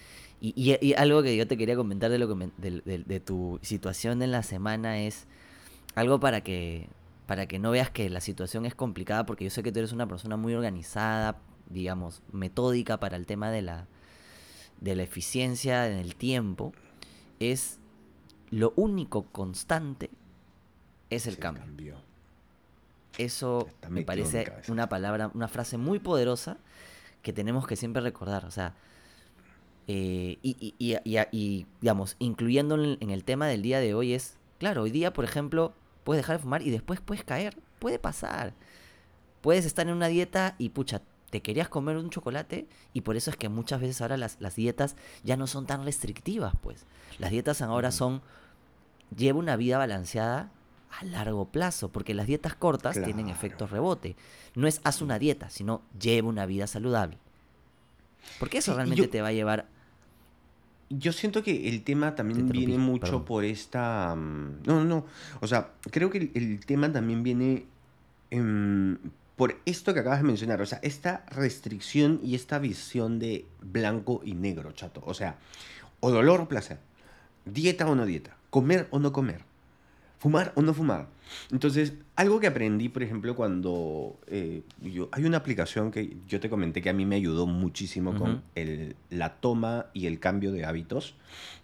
Y, 0.41 0.53
y- 0.55 0.79
y 0.87 0.95
algo 0.95 1.23
que 1.23 1.37
yo 1.37 1.47
te 1.49 1.57
quería 1.57 1.77
comentar 1.77 2.11
de, 2.11 2.19
lo 2.19 2.29
que 2.29 2.35
me- 2.35 2.51
de, 2.59 2.83
de- 2.83 2.99
de 2.99 3.21
tu 3.21 3.59
situación 3.63 4.23
en 4.23 4.31
la 4.31 4.43
semana 4.43 4.99
es 5.01 5.27
algo 5.95 6.21
para 6.21 6.43
que, 6.43 6.89
para 7.27 7.47
que 7.47 7.59
no 7.59 7.71
veas 7.71 7.91
que 7.91 8.11
la 8.11 8.21
situación 8.21 8.67
es 8.67 8.75
complicada, 8.75 9.25
porque 9.25 9.45
yo 9.45 9.51
sé 9.51 9.63
que 9.63 9.73
tú 9.73 9.79
eres 9.79 9.93
una 9.93 10.07
persona 10.07 10.37
muy 10.37 10.55
organizada, 10.55 11.39
digamos, 11.71 12.21
metódica 12.33 13.01
para 13.01 13.17
el 13.17 13.25
tema 13.27 13.51
de 13.51 13.63
la, 13.63 13.87
de 14.83 14.95
la 14.95 15.03
eficiencia 15.05 15.89
en 15.91 15.97
el 15.99 16.15
tiempo. 16.17 16.73
Es 17.41 17.79
lo 18.51 18.73
único 18.77 19.23
constante 19.33 20.11
es 21.09 21.27
el 21.27 21.35
Se 21.35 21.41
cambio. 21.41 21.63
cambió. 21.65 21.97
Eso 23.19 23.69
me 23.89 24.03
parece 24.03 24.53
una 24.69 24.89
palabra, 24.91 25.31
una 25.33 25.49
frase 25.49 25.79
muy 25.79 25.99
poderosa 25.99 26.59
que 27.23 27.33
tenemos 27.33 27.67
que 27.67 27.77
siempre 27.77 28.03
recordar. 28.03 28.45
O 28.45 28.51
sea, 28.51 28.75
eh, 29.89 30.39
y, 30.43 30.75
y- 30.79 30.97
y- 31.05 31.19
y- 31.33 31.67
digamos, 31.81 32.17
incluyendo 32.19 32.75
en, 32.83 32.99
en 33.01 33.11
el 33.11 33.25
tema 33.25 33.47
del 33.47 33.63
día 33.63 33.79
de 33.81 33.95
hoy 33.95 34.15
es, 34.15 34.37
claro, 34.59 34.83
hoy 34.83 34.91
día, 34.91 35.13
por 35.13 35.25
ejemplo, 35.25 35.73
puedes 36.05 36.23
dejar 36.23 36.37
de 36.39 36.43
fumar 36.43 36.63
y 36.63 36.71
después 36.71 37.01
puedes 37.01 37.25
caer. 37.25 37.57
Puede 37.79 37.99
pasar. 37.99 38.55
Puedes 39.43 39.65
estar 39.65 39.87
en 39.87 39.95
una 39.95 40.09
dieta 40.09 40.55
y, 40.59 40.71
pucha, 40.71 41.03
te 41.31 41.41
querías 41.43 41.69
comer 41.69 41.97
un 41.97 42.11
chocolate 42.11 42.67
y 42.95 43.03
por 43.03 43.17
eso 43.17 43.31
es 43.31 43.37
que 43.37 43.49
muchas 43.49 43.81
veces 43.81 44.01
ahora 44.01 44.17
las, 44.17 44.37
las 44.41 44.57
dietas 44.57 44.97
ya 45.25 45.37
no 45.37 45.47
son 45.47 45.67
tan 45.67 45.85
restrictivas, 45.85 46.55
pues. 46.63 46.87
Las 47.19 47.31
dietas 47.31 47.63
ahora 47.63 47.91
son, 47.93 48.23
lleva 49.17 49.39
una 49.39 49.57
vida 49.57 49.79
balanceada 49.79 50.51
a 50.99 51.05
largo 51.05 51.45
plazo, 51.47 51.91
porque 51.91 52.15
las 52.15 52.27
dietas 52.27 52.55
cortas 52.55 52.97
tienen 53.05 53.29
efectos 53.29 53.71
rebote. 53.71 54.17
No 54.55 54.67
es 54.67 54.81
haz 54.85 55.03
una 55.03 55.19
dieta, 55.19 55.51
sino 55.51 55.83
lleva 56.01 56.29
una 56.29 56.47
vida 56.47 56.67
saludable. 56.67 57.19
Porque 58.41 58.59
eso 58.59 58.73
Sí, 58.73 58.77
realmente 58.77 59.03
yo- 59.05 59.11
te 59.11 59.21
va 59.23 59.29
a 59.29 59.33
llevar 59.33 59.67
Yo 60.89 61.13
siento 61.13 61.43
que 61.43 61.69
el 61.69 61.83
tema 61.83 62.15
también 62.15 62.49
viene 62.49 62.79
mucho 62.79 63.07
perdón. 63.07 63.25
por 63.25 63.45
esta... 63.45 64.15
mm, 64.15 64.63
No, 64.67 64.83
no, 64.83 64.85
no. 64.85 65.07
O 65.41 65.47
sea, 65.47 65.71
creo 65.91 66.11
que 66.11 66.19
el, 66.19 66.31
el 66.35 66.61
tema 66.65 66.93
también 66.93 67.23
viene 67.23 67.65
em, 68.31 68.97
por 69.37 69.57
esto 69.67 69.93
que 69.95 70.01
acabas 70.01 70.21
de 70.21 70.25
mencionar. 70.29 70.61
O 70.63 70.67
sea, 70.67 70.79
esta 70.83 71.25
restricción 71.31 72.21
y 72.23 72.35
esta 72.35 72.59
visión 72.59 73.19
de 73.19 73.47
blanco 73.61 74.21
y 74.25 74.35
negro, 74.35 74.73
chato. 74.73 75.03
O 75.07 75.15
sea, 75.15 75.39
o 76.01 76.11
dolor 76.11 76.41
o 76.41 76.49
placer. 76.49 76.79
Dieta 77.45 77.87
o 77.89 77.95
no 77.95 78.07
dieta. 78.07 78.37
Comer 78.51 78.87
o 78.91 78.99
no 78.99 79.13
comer. 79.13 79.43
Fumar 80.19 80.53
o 80.57 80.63
no 80.63 80.73
fumar. 80.73 81.09
Entonces, 81.51 81.93
algo 82.15 82.41
que 82.41 82.47
aprendí, 82.47 82.89
por 82.89 83.03
ejemplo, 83.03 83.37
cuando 83.37 84.19
eh, 84.29 84.63
yo, 84.81 85.09
hay 85.13 85.25
una 85.25 85.37
aplicación 85.39 85.91
que 85.91 86.17
yo 86.27 86.41
te 86.41 86.49
comenté 86.49 86.81
que 86.81 86.89
a 86.89 86.93
mí 86.95 87.05
me 87.05 87.17
ayudó 87.17 87.47
muchísimo 87.47 88.17
con 88.19 88.43
el- 88.55 88.97
la 89.11 89.35
toma 89.41 89.87
y 89.93 90.07
el 90.07 90.19
cambio 90.21 90.53
de 90.53 90.65
hábitos, 90.65 91.15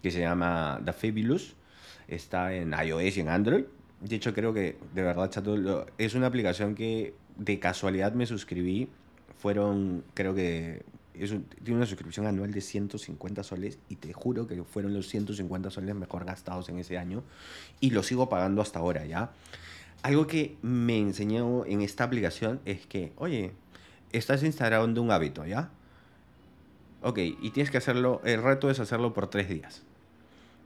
que 0.03 0.11
se 0.11 0.21
llama 0.21 0.81
The 0.85 0.93
Fabulous. 0.93 1.55
Está 2.09 2.53
en 2.55 2.73
iOS 2.75 3.17
y 3.17 3.21
en 3.21 3.29
Android. 3.29 3.65
De 4.01 4.17
hecho, 4.17 4.35
creo 4.35 4.53
que, 4.53 4.77
de 4.95 5.03
verdad, 5.03 5.31
chato, 5.31 5.57
lo- 5.57 5.87
es 5.97 6.15
una 6.15 6.27
aplicación 6.27 6.75
que 6.75 7.15
de 7.37 7.59
casualidad 7.59 8.13
me 8.13 8.27
suscribí. 8.27 8.89
Fueron, 9.39 10.05
creo 10.15 10.35
que, 10.35 10.83
es 11.15 11.31
tiene 11.63 11.77
una 11.77 11.87
suscripción 11.87 12.27
anual 12.27 12.53
de 12.53 12.61
150 12.61 13.43
soles 13.43 13.79
y 13.89 13.97
te 13.97 14.13
juro 14.13 14.47
que 14.47 14.63
fueron 14.65 14.95
los 14.95 15.09
150 15.09 15.71
soles 15.71 15.95
mejor 15.95 16.25
gastados 16.25 16.69
en 16.69 16.79
ese 16.79 16.99
año 16.99 17.23
y 17.81 17.91
lo 17.91 18.03
sigo 18.03 18.29
pagando 18.29 18.63
hasta 18.63 18.79
ahora, 18.79 19.05
¿ya? 19.05 19.33
Algo 20.03 20.27
que 20.27 20.57
me 20.63 20.99
enseñó 20.99 21.65
en 21.67 21.81
esta 21.83 22.05
aplicación 22.05 22.61
es 22.65 22.87
que, 22.87 23.13
oye, 23.17 23.53
estás 24.11 24.43
instaurando 24.43 25.01
un 25.03 25.11
hábito, 25.11 25.47
¿ya? 25.47 25.71
Ok, 27.03 27.19
y 27.19 27.51
tienes 27.51 27.71
que 27.71 27.79
hacerlo, 27.79 28.21
el 28.25 28.43
reto 28.43 28.71
es 28.71 28.81
hacerlo 28.81 29.13
por 29.13 29.29
tres 29.29 29.49
días. 29.49 29.83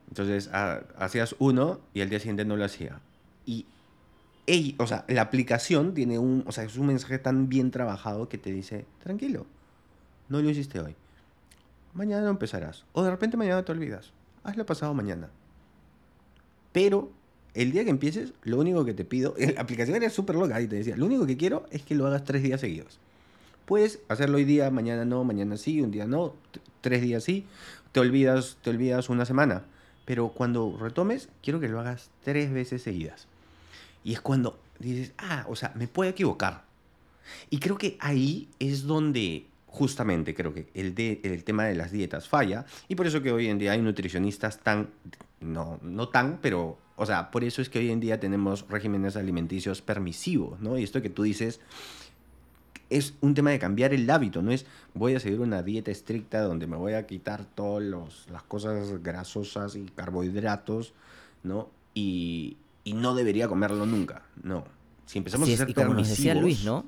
Entonces, 0.07 0.49
ha- 0.53 0.83
hacías 0.97 1.35
uno 1.39 1.81
y 1.93 2.01
el 2.01 2.09
día 2.09 2.19
siguiente 2.19 2.45
no 2.45 2.55
lo 2.55 2.65
hacía. 2.65 2.99
Y, 3.45 4.75
o 4.77 4.87
sea, 4.87 5.03
la 5.09 5.23
aplicación 5.23 5.93
tiene 5.93 6.19
un, 6.19 6.43
o 6.47 6.51
sea, 6.53 6.63
es 6.63 6.77
un 6.77 6.87
mensaje 6.87 7.19
tan 7.19 7.49
bien 7.49 7.69
trabajado 7.69 8.29
que 8.29 8.37
te 8.37 8.51
dice, 8.53 8.85
tranquilo, 9.03 9.45
no 10.29 10.41
lo 10.41 10.49
hiciste 10.49 10.79
hoy. 10.79 10.95
Mañana 11.93 12.23
lo 12.23 12.29
empezarás. 12.29 12.85
O 12.93 13.03
de 13.03 13.11
repente 13.11 13.37
mañana 13.37 13.63
te 13.63 13.71
olvidas. 13.71 14.11
Hazlo 14.43 14.65
pasado 14.65 14.93
mañana. 14.93 15.29
Pero 16.71 17.11
el 17.53 17.71
día 17.71 17.83
que 17.83 17.89
empieces, 17.89 18.33
lo 18.43 18.59
único 18.59 18.85
que 18.85 18.93
te 18.93 19.03
pido, 19.03 19.33
la 19.55 19.61
aplicación 19.61 19.95
era 19.95 20.09
súper 20.09 20.35
loca 20.35 20.61
y 20.61 20.67
te 20.67 20.75
decía, 20.75 20.95
lo 20.95 21.05
único 21.05 21.25
que 21.25 21.37
quiero 21.37 21.65
es 21.71 21.81
que 21.81 21.95
lo 21.95 22.05
hagas 22.05 22.23
tres 22.23 22.43
días 22.43 22.61
seguidos. 22.61 22.99
Puedes 23.65 23.99
hacerlo 24.07 24.37
hoy 24.37 24.45
día, 24.45 24.69
mañana 24.69 25.03
no, 25.03 25.23
mañana 25.23 25.57
sí, 25.57 25.81
un 25.81 25.91
día 25.91 26.05
no, 26.05 26.35
tres 26.81 27.01
días 27.01 27.23
sí, 27.23 27.45
te 27.91 27.99
olvidas, 27.99 28.57
te 28.61 28.69
olvidas 28.69 29.09
una 29.09 29.25
semana. 29.25 29.63
Pero 30.05 30.29
cuando 30.29 30.77
retomes, 30.79 31.29
quiero 31.43 31.59
que 31.59 31.67
lo 31.67 31.79
hagas 31.79 32.11
tres 32.23 32.53
veces 32.53 32.81
seguidas. 32.81 33.27
Y 34.03 34.13
es 34.13 34.21
cuando 34.21 34.57
dices, 34.79 35.11
ah, 35.17 35.45
o 35.49 35.55
sea, 35.55 35.73
me 35.75 35.87
puedo 35.87 36.09
equivocar. 36.09 36.63
Y 37.49 37.59
creo 37.59 37.77
que 37.77 37.97
ahí 37.99 38.47
es 38.59 38.83
donde 38.83 39.47
justamente 39.67 40.33
creo 40.33 40.53
que 40.53 40.67
el, 40.73 40.95
de, 40.95 41.19
el 41.23 41.43
tema 41.43 41.65
de 41.65 41.75
las 41.75 41.91
dietas 41.91 42.27
falla. 42.27 42.65
Y 42.87 42.95
por 42.95 43.05
eso 43.05 43.21
que 43.21 43.31
hoy 43.31 43.47
en 43.47 43.59
día 43.59 43.73
hay 43.73 43.81
nutricionistas 43.81 44.59
tan, 44.59 44.89
no, 45.39 45.79
no 45.83 46.09
tan, 46.09 46.39
pero, 46.41 46.77
o 46.95 47.05
sea, 47.05 47.29
por 47.29 47.43
eso 47.43 47.61
es 47.61 47.69
que 47.69 47.79
hoy 47.79 47.91
en 47.91 47.99
día 47.99 48.19
tenemos 48.19 48.65
regímenes 48.67 49.15
alimenticios 49.15 49.81
permisivos, 49.81 50.59
¿no? 50.59 50.77
Y 50.77 50.83
esto 50.83 51.01
que 51.01 51.09
tú 51.09 51.23
dices 51.23 51.59
es 52.89 53.15
un 53.21 53.33
tema 53.33 53.51
de 53.51 53.59
cambiar 53.59 53.93
el 53.93 54.09
hábito, 54.09 54.41
no 54.41 54.51
es 54.51 54.65
voy 54.93 55.13
a 55.13 55.19
seguir 55.19 55.41
una 55.41 55.61
dieta 55.61 55.91
estricta 55.91 56.41
donde 56.41 56.67
me 56.67 56.77
voy 56.77 56.93
a 56.93 57.05
quitar 57.05 57.45
todas 57.45 57.83
las 58.31 58.43
cosas 58.43 59.03
grasosas 59.03 59.75
y 59.75 59.85
carbohidratos, 59.93 60.93
¿no? 61.43 61.69
Y, 61.93 62.57
y 62.83 62.93
no 62.93 63.13
debería 63.13 63.47
comerlo 63.47 63.85
nunca, 63.85 64.23
no. 64.41 64.63
Si 65.05 65.17
empezamos 65.17 65.45
Así 65.45 65.51
a 65.51 65.55
es, 65.55 65.59
ser 65.59 65.69
y 65.69 65.73
como 65.73 65.93
decía 65.95 66.35
Luis, 66.35 66.63
¿no? 66.63 66.85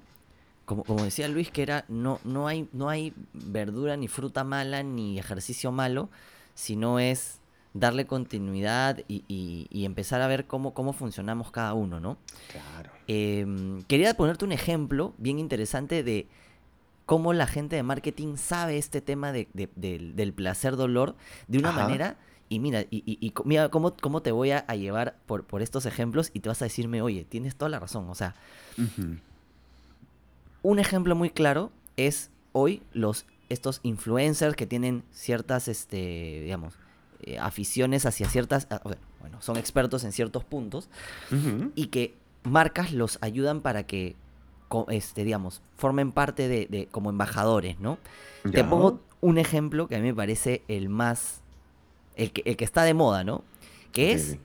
Como, 0.70 0.84
como 0.84 1.04
decía 1.04 1.28
Luis, 1.28 1.50
que 1.50 1.64
era, 1.64 1.84
no, 1.88 2.20
no, 2.24 2.48
hay, 2.48 2.70
no 2.74 2.90
hay 2.90 3.12
verdura 3.34 3.98
ni 3.98 4.08
fruta 4.08 4.44
mala 4.44 4.84
ni 4.84 5.18
ejercicio 5.18 5.72
malo, 5.72 6.12
sino 6.54 7.00
es 7.00 7.40
darle 7.74 8.06
continuidad 8.06 9.00
y, 9.08 9.24
y- 9.28 9.66
y 9.72 9.86
empezar 9.86 10.22
a 10.22 10.28
ver 10.28 10.46
cómo, 10.46 10.76
cómo 10.76 10.94
funcionamos 10.94 11.50
cada 11.50 11.74
uno, 11.74 12.00
¿no? 12.00 12.18
Claro. 12.52 12.92
Em, 13.08 13.82
quería 13.88 14.14
ponerte 14.14 14.46
un 14.46 14.52
ejemplo 14.52 15.16
bien 15.18 15.40
interesante 15.40 16.04
de 16.04 16.28
cómo 17.08 17.34
la 17.34 17.48
gente 17.48 17.76
de 17.76 17.82
marketing 17.82 18.36
sabe 18.38 18.78
este 18.78 19.02
tema 19.02 19.32
de- 19.32 19.48
de- 19.56 19.70
del, 19.76 20.16
del 20.16 20.34
placer-dolor 20.34 21.16
de 21.48 21.58
una 21.58 21.70
Ajá. 21.70 21.82
manera. 21.82 22.18
Y 22.48 22.60
mira, 22.60 22.82
y, 22.92 23.04
y- 23.06 23.34
mira 23.44 23.70
cómo, 23.70 23.96
cómo 23.98 24.22
te 24.22 24.32
voy 24.32 24.52
a, 24.52 24.66
a 24.68 24.76
llevar 24.76 25.18
por, 25.26 25.46
por 25.46 25.64
estos 25.64 25.88
ejemplos 25.88 26.30
y 26.36 26.42
te 26.42 26.50
vas 26.50 26.62
a 26.62 26.66
decirme, 26.66 27.02
oye, 27.02 27.26
tienes 27.26 27.56
toda 27.56 27.70
la 27.70 27.80
razón. 27.80 28.08
O 28.08 28.14
sea. 28.14 28.36
Un 30.62 30.80
ejemplo 30.80 31.16
muy 31.16 31.30
claro 31.30 31.72
es 31.98 32.32
hoy 32.52 32.82
los 32.94 33.26
estos 33.50 33.80
influencers 33.84 34.56
que 34.56 34.68
tienen 34.68 35.04
ciertas, 35.12 35.68
este, 35.68 36.42
digamos, 36.44 36.76
eh, 37.24 37.40
aficiones 37.40 38.06
hacia 38.06 38.30
ciertas, 38.30 38.68
ah, 38.70 38.80
bueno, 39.20 39.42
son 39.42 39.58
expertos 39.58 40.04
en 40.04 40.12
ciertos 40.12 40.44
puntos 40.44 40.88
y 41.76 41.88
que 41.88 42.16
marcas 42.44 42.94
los 42.94 43.18
ayudan 43.22 43.62
para 43.62 43.84
que, 43.88 44.16
este, 44.90 45.24
digamos, 45.24 45.62
formen 45.76 46.12
parte 46.12 46.48
de, 46.48 46.68
de- 46.68 46.88
como 46.88 47.10
embajadores, 47.10 47.80
¿no? 47.80 47.98
Te 48.52 48.64
pongo 48.64 49.02
un 49.22 49.38
ejemplo 49.40 49.88
que 49.88 49.96
a 49.96 50.00
mí 50.00 50.06
me 50.08 50.14
parece 50.16 50.62
el 50.68 50.88
más, 50.90 51.42
el 52.16 52.32
que, 52.32 52.44
el 52.46 52.56
que 52.56 52.66
está 52.66 52.84
de 52.84 52.94
moda, 52.94 53.24
¿no? 53.24 53.44
Que 53.92 54.12
es 54.14 54.38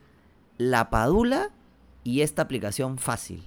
la 0.57 0.89
Padula 0.91 1.51
y 2.05 2.23
esta 2.23 2.43
aplicación 2.43 2.97
fácil. 2.99 3.45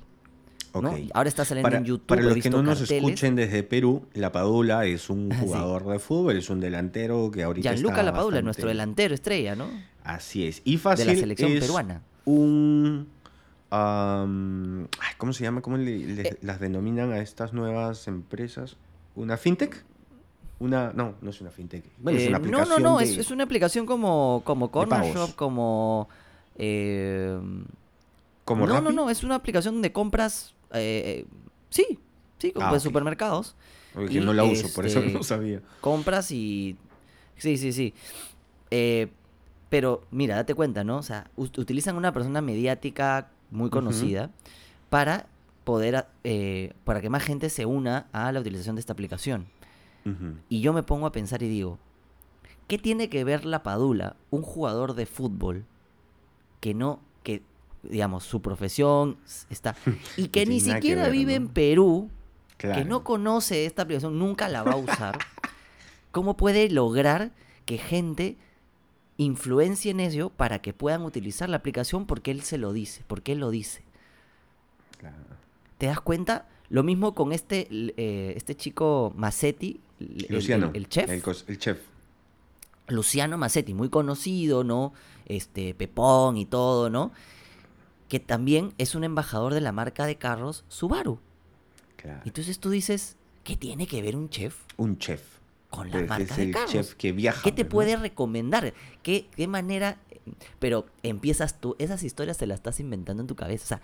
¿No? 0.82 0.96
Ahora 1.14 1.30
está 1.30 1.46
saliendo 1.46 1.66
Para, 1.68 1.78
en 1.78 1.86
YouTube. 1.86 2.08
para 2.08 2.22
los 2.22 2.38
que 2.38 2.50
no 2.50 2.64
nos 2.64 2.82
escuchen 2.90 3.36
desde 3.36 3.64
Perú, 3.64 4.06
La 4.14 4.32
Padula 4.32 4.86
es 4.86 5.10
un 5.10 5.30
sí. 5.32 5.38
jugador 5.40 5.86
de 5.88 6.00
fútbol, 6.00 6.38
es 6.38 6.50
un 6.50 6.60
delantero 6.60 7.30
que 7.32 7.44
ahorita 7.44 7.70
Gianluca 7.72 7.94
está 7.96 8.04
Lapadula, 8.04 8.26
bastante- 8.26 8.44
nuestro 8.44 8.68
delantero 8.70 9.14
estrella, 9.14 9.56
¿no? 9.56 9.68
Así 10.04 10.46
es. 10.48 10.62
Y 10.64 10.74
De 10.74 10.78
fácil 10.78 11.08
la 11.08 11.16
selección 11.16 11.52
es 11.52 11.60
peruana. 11.62 12.02
un... 12.26 13.08
¿Cómo 15.18 15.34
se 15.34 15.44
llama? 15.44 15.62
¿Cómo 15.62 15.78
le- 15.78 15.98
le- 16.00 16.22
Eh. 16.30 16.38
las 16.42 16.60
denominan 16.60 17.12
a 17.12 17.20
estas 17.20 17.54
nuevas 17.54 18.08
empresas? 18.08 18.78
¿Una 19.16 19.36
fintech? 19.38 19.84
Una... 20.60 20.92
No, 20.94 21.16
no 21.22 21.30
es 21.30 21.42
una 21.42 21.52
fintech. 21.52 21.84
Bueno, 22.00 22.18
es 22.20 22.26
Eh, 22.26 22.30
una 22.30 22.40
no, 22.40 22.44
aplicación 22.46 22.84
no, 22.84 22.90
no, 22.94 22.98
de- 23.00 23.04
es, 23.06 23.18
es 23.18 23.32
una 23.32 23.44
aplicación 23.44 23.86
como, 23.86 24.42
como 24.46 24.72
Corner. 24.72 25.14
Shop, 25.14 25.36
como... 25.36 26.08
eh, 26.56 27.38
como 28.48 28.66
no, 28.66 28.76
no, 28.76 28.82
Rappi. 28.82 28.96
no, 28.96 29.10
es 29.10 29.24
una 29.24 29.36
aplicación 29.36 29.82
de 29.82 29.92
compras... 29.92 30.56
eh, 30.72 31.26
sí, 31.70 32.00
sí, 32.40 32.52
como 32.54 32.68
Ah, 32.68 32.74
de 32.74 32.80
supermercados. 32.80 33.56
Oye, 33.94 34.08
que 34.08 34.22
no 34.22 34.32
la 34.34 34.44
uso, 34.46 34.70
por 34.74 34.86
eso 34.86 35.00
este, 35.00 35.12
no 35.12 35.22
sabía. 35.24 35.62
compras 35.82 36.32
y... 36.32 36.78
Sí, 37.36 37.58
sí, 37.58 37.74
sí. 37.74 37.94
Eh, 38.72 39.10
pero 39.70 40.04
mira, 40.12 40.36
date 40.36 40.56
cuenta, 40.56 40.84
¿no? 40.84 40.98
O 40.98 41.04
sea, 41.04 41.30
ut- 41.36 41.58
utilizan 41.60 41.98
una 41.98 42.14
persona 42.14 42.42
mediática 42.42 43.30
muy 43.52 43.70
conocida 43.70 44.32
para 44.90 45.28
poder, 45.66 46.06
eh, 46.24 46.74
para 46.86 47.02
que 47.02 47.10
más 47.10 47.24
gente 47.24 47.50
se 47.50 47.66
una 47.66 48.08
a 48.14 48.32
la 48.32 48.40
utilización 48.40 48.76
de 48.76 48.80
esta 48.80 48.94
aplicación. 48.94 49.48
Y 50.48 50.62
yo 50.62 50.72
me 50.72 50.84
pongo 50.84 51.06
a 51.06 51.12
pensar 51.12 51.44
y 51.44 51.50
digo, 51.50 51.80
¿qué 52.70 52.78
tiene 52.78 53.10
que 53.10 53.26
ver 53.26 53.44
la 53.46 53.62
Padula, 53.62 54.16
un 54.30 54.42
jugador 54.42 54.94
de 54.94 55.06
fútbol 55.06 55.66
que 56.62 56.74
no, 56.74 57.02
digamos, 57.84 58.24
su 58.24 58.42
profesión 58.42 59.18
está, 59.50 59.76
y 60.18 60.28
que 60.30 60.46
ni 60.46 60.62
que 60.62 60.74
siquiera 60.74 61.04
ver, 61.04 61.12
vive 61.12 61.40
¿no? 61.40 61.46
en 61.46 61.48
Perú, 61.54 62.10
que 62.58 62.86
no 62.86 63.04
conoce 63.04 63.66
esta 63.66 63.84
aplicación, 63.84 64.18
nunca 64.18 64.50
la 64.50 64.64
va 64.64 64.72
a 64.74 64.78
usar, 64.78 65.20
¿cómo 66.12 66.38
puede 66.38 66.70
lograr 66.70 67.32
que 67.66 67.78
gente 67.78 68.38
influencie 69.18 69.92
en 69.92 70.00
ello 70.00 70.30
para 70.30 70.60
que 70.62 70.74
puedan 70.74 71.04
utilizar 71.04 71.50
la 71.50 71.58
aplicación 71.58 72.06
porque 72.06 72.32
él 72.32 72.42
se 72.42 72.58
lo 72.58 72.74
dice, 72.74 73.04
porque 73.08 73.34
él 73.34 73.40
lo 73.40 73.50
dice? 73.52 73.84
Claro. 74.98 75.16
¿Te 75.78 75.88
das 75.88 76.02
cuenta? 76.02 76.48
Lo 76.70 76.84
mismo 76.84 77.14
con 77.14 77.32
este, 77.32 77.68
eh, 77.72 78.34
este 78.36 78.56
chico 78.56 79.14
Massetti, 79.16 79.80
el- 80.00 80.28
Luciano. 80.30 80.72
el 80.74 80.90
chef. 80.90 81.10
El 81.10 81.58
chef. 81.60 81.80
Luciano 82.90 83.38
Massetti, 83.38 83.74
muy 83.74 83.90
conocido, 83.90 84.64
¿no? 84.64 84.94
Este, 85.26 85.74
Pepón 85.74 86.38
y 86.38 86.46
todo, 86.46 86.90
¿no? 86.90 87.12
Que 88.08 88.20
también 88.20 88.74
es 88.78 88.96
un 88.96 89.04
embajador 89.04 89.54
de 89.54 89.62
la 89.62 89.72
marca 89.72 90.06
de 90.06 90.16
carros 90.18 90.64
Subaru. 90.70 91.20
Claro. 91.96 92.22
Entonces 92.26 92.60
tú 92.60 92.70
dices, 92.70 93.18
¿qué 93.44 93.58
tiene 93.58 93.88
que 93.88 94.02
ver 94.02 94.16
un 94.16 94.30
chef 94.30 94.56
Un 94.78 94.98
chef. 94.98 95.22
con 95.70 95.88
la 95.90 95.98
Pues 95.98 96.10
marca 96.10 96.24
es 96.24 96.38
de 96.38 96.44
el 96.44 96.52
carros? 96.52 96.72
chef 96.72 96.94
que 96.96 97.12
viaja. 97.12 97.42
¿Qué 97.44 97.52
te 97.52 97.64
¿no? 97.64 97.70
puede 97.70 97.96
recomendar? 97.98 98.74
¿Qué, 99.04 99.28
¿Qué 99.36 99.48
manera? 99.48 99.98
Pero 100.60 100.86
empiezas 101.04 101.60
tú, 101.60 101.76
esas 101.80 102.04
historias 102.04 102.38
te 102.38 102.48
las 102.48 102.60
estás 102.60 102.80
inventando 102.80 103.22
en 103.22 103.28
tu 103.28 103.36
cabeza. 103.36 103.64
O 103.64 103.68
sea, 103.68 103.82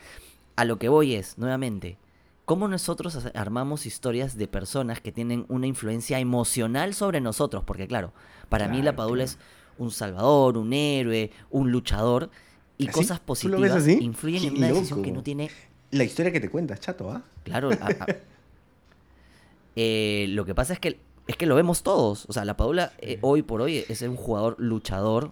a 0.55 0.65
lo 0.65 0.77
que 0.77 0.89
voy 0.89 1.15
es, 1.15 1.37
nuevamente, 1.37 1.97
¿cómo 2.45 2.67
nosotros 2.67 3.17
armamos 3.33 3.85
historias 3.85 4.37
de 4.37 4.47
personas 4.47 5.01
que 5.01 5.11
tienen 5.11 5.45
una 5.49 5.67
influencia 5.67 6.19
emocional 6.19 6.93
sobre 6.93 7.19
nosotros? 7.21 7.63
Porque 7.65 7.87
claro, 7.87 8.13
para 8.49 8.67
mí 8.67 8.81
la 8.81 8.95
Padula 8.95 9.23
claro. 9.25 9.39
es 9.41 9.77
un 9.77 9.91
salvador, 9.91 10.57
un 10.57 10.71
héroe, 10.73 11.31
un 11.49 11.71
luchador. 11.71 12.29
Y 12.77 12.87
¿Así? 12.87 12.93
cosas 12.93 13.19
¿Tú 13.21 13.49
lo 13.49 13.59
ves 13.59 13.71
positivas 13.71 14.01
influyen 14.03 14.43
en 14.45 14.57
una 14.57 14.67
decisión 14.67 15.01
que 15.03 15.11
no 15.11 15.23
tiene 15.23 15.49
La 15.91 16.03
historia 16.03 16.31
que 16.31 16.39
te 16.39 16.49
cuentas, 16.49 16.79
chato, 16.79 17.09
¿ah? 17.11 17.23
Claro, 17.43 17.69
a- 17.71 17.85
a- 17.87 18.07
eh, 19.75 20.25
lo 20.29 20.45
que 20.45 20.55
pasa 20.55 20.73
es 20.73 20.79
que 20.79 20.99
es 21.27 21.37
que 21.37 21.45
lo 21.45 21.55
vemos 21.55 21.83
todos. 21.83 22.25
O 22.27 22.33
sea, 22.33 22.43
la 22.45 22.57
Padula 22.57 22.91
eh, 22.99 23.17
hoy 23.21 23.43
por 23.43 23.61
hoy 23.61 23.85
es 23.87 24.01
un 24.01 24.15
jugador 24.17 24.55
luchador 24.59 25.31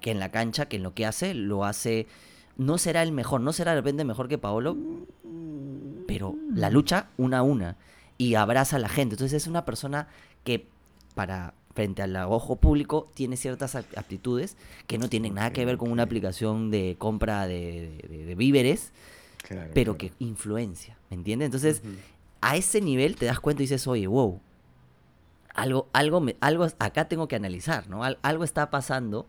que 0.00 0.10
en 0.10 0.20
la 0.20 0.30
cancha, 0.30 0.66
que 0.66 0.76
en 0.76 0.82
lo 0.82 0.94
que 0.94 1.04
hace, 1.06 1.34
lo 1.34 1.64
hace. 1.64 2.06
No 2.56 2.78
será 2.78 3.02
el 3.02 3.12
mejor, 3.12 3.40
no 3.40 3.52
será 3.52 3.72
de 3.72 3.76
repente 3.78 4.04
mejor 4.04 4.26
que 4.28 4.38
Paolo, 4.38 4.76
pero 6.06 6.34
la 6.52 6.70
lucha 6.70 7.08
una 7.18 7.38
a 7.38 7.42
una 7.42 7.76
y 8.16 8.34
abraza 8.34 8.76
a 8.76 8.78
la 8.78 8.88
gente. 8.88 9.14
Entonces 9.14 9.42
es 9.42 9.46
una 9.48 9.64
persona 9.64 10.08
que 10.44 10.66
para 11.14 11.54
frente 11.78 12.02
al 12.02 12.16
ojo 12.16 12.56
público 12.56 13.08
tiene 13.14 13.36
ciertas 13.36 13.76
ap- 13.76 13.96
aptitudes 13.96 14.56
que 14.88 14.98
no 14.98 15.08
tienen 15.08 15.34
nada 15.34 15.52
que 15.52 15.64
ver 15.64 15.76
con 15.78 15.92
una 15.92 16.02
aplicación 16.02 16.72
de 16.72 16.96
compra 16.98 17.46
de- 17.46 18.02
de- 18.10 18.24
de 18.26 18.34
víveres 18.34 18.90
Claro, 19.46 19.70
pero 19.74 19.96
claro. 19.96 19.98
que 20.16 20.24
influencia, 20.24 20.98
¿me 21.08 21.14
entiendes? 21.14 21.46
Entonces, 21.46 21.82
a 22.40 22.56
ese 22.56 22.80
nivel 22.80 23.14
te 23.14 23.26
das 23.26 23.38
cuenta 23.38 23.62
y 23.62 23.66
dices, 23.66 23.86
oye, 23.86 24.08
wow, 24.08 24.40
algo, 25.54 25.86
algo, 25.92 26.20
me- 26.20 26.34
algo 26.40 26.66
acá 26.80 27.06
tengo 27.06 27.28
que 27.28 27.36
analizar, 27.36 27.88
¿no? 27.88 28.02
Al- 28.02 28.18
algo 28.22 28.42
está 28.42 28.70
pasando 28.70 29.28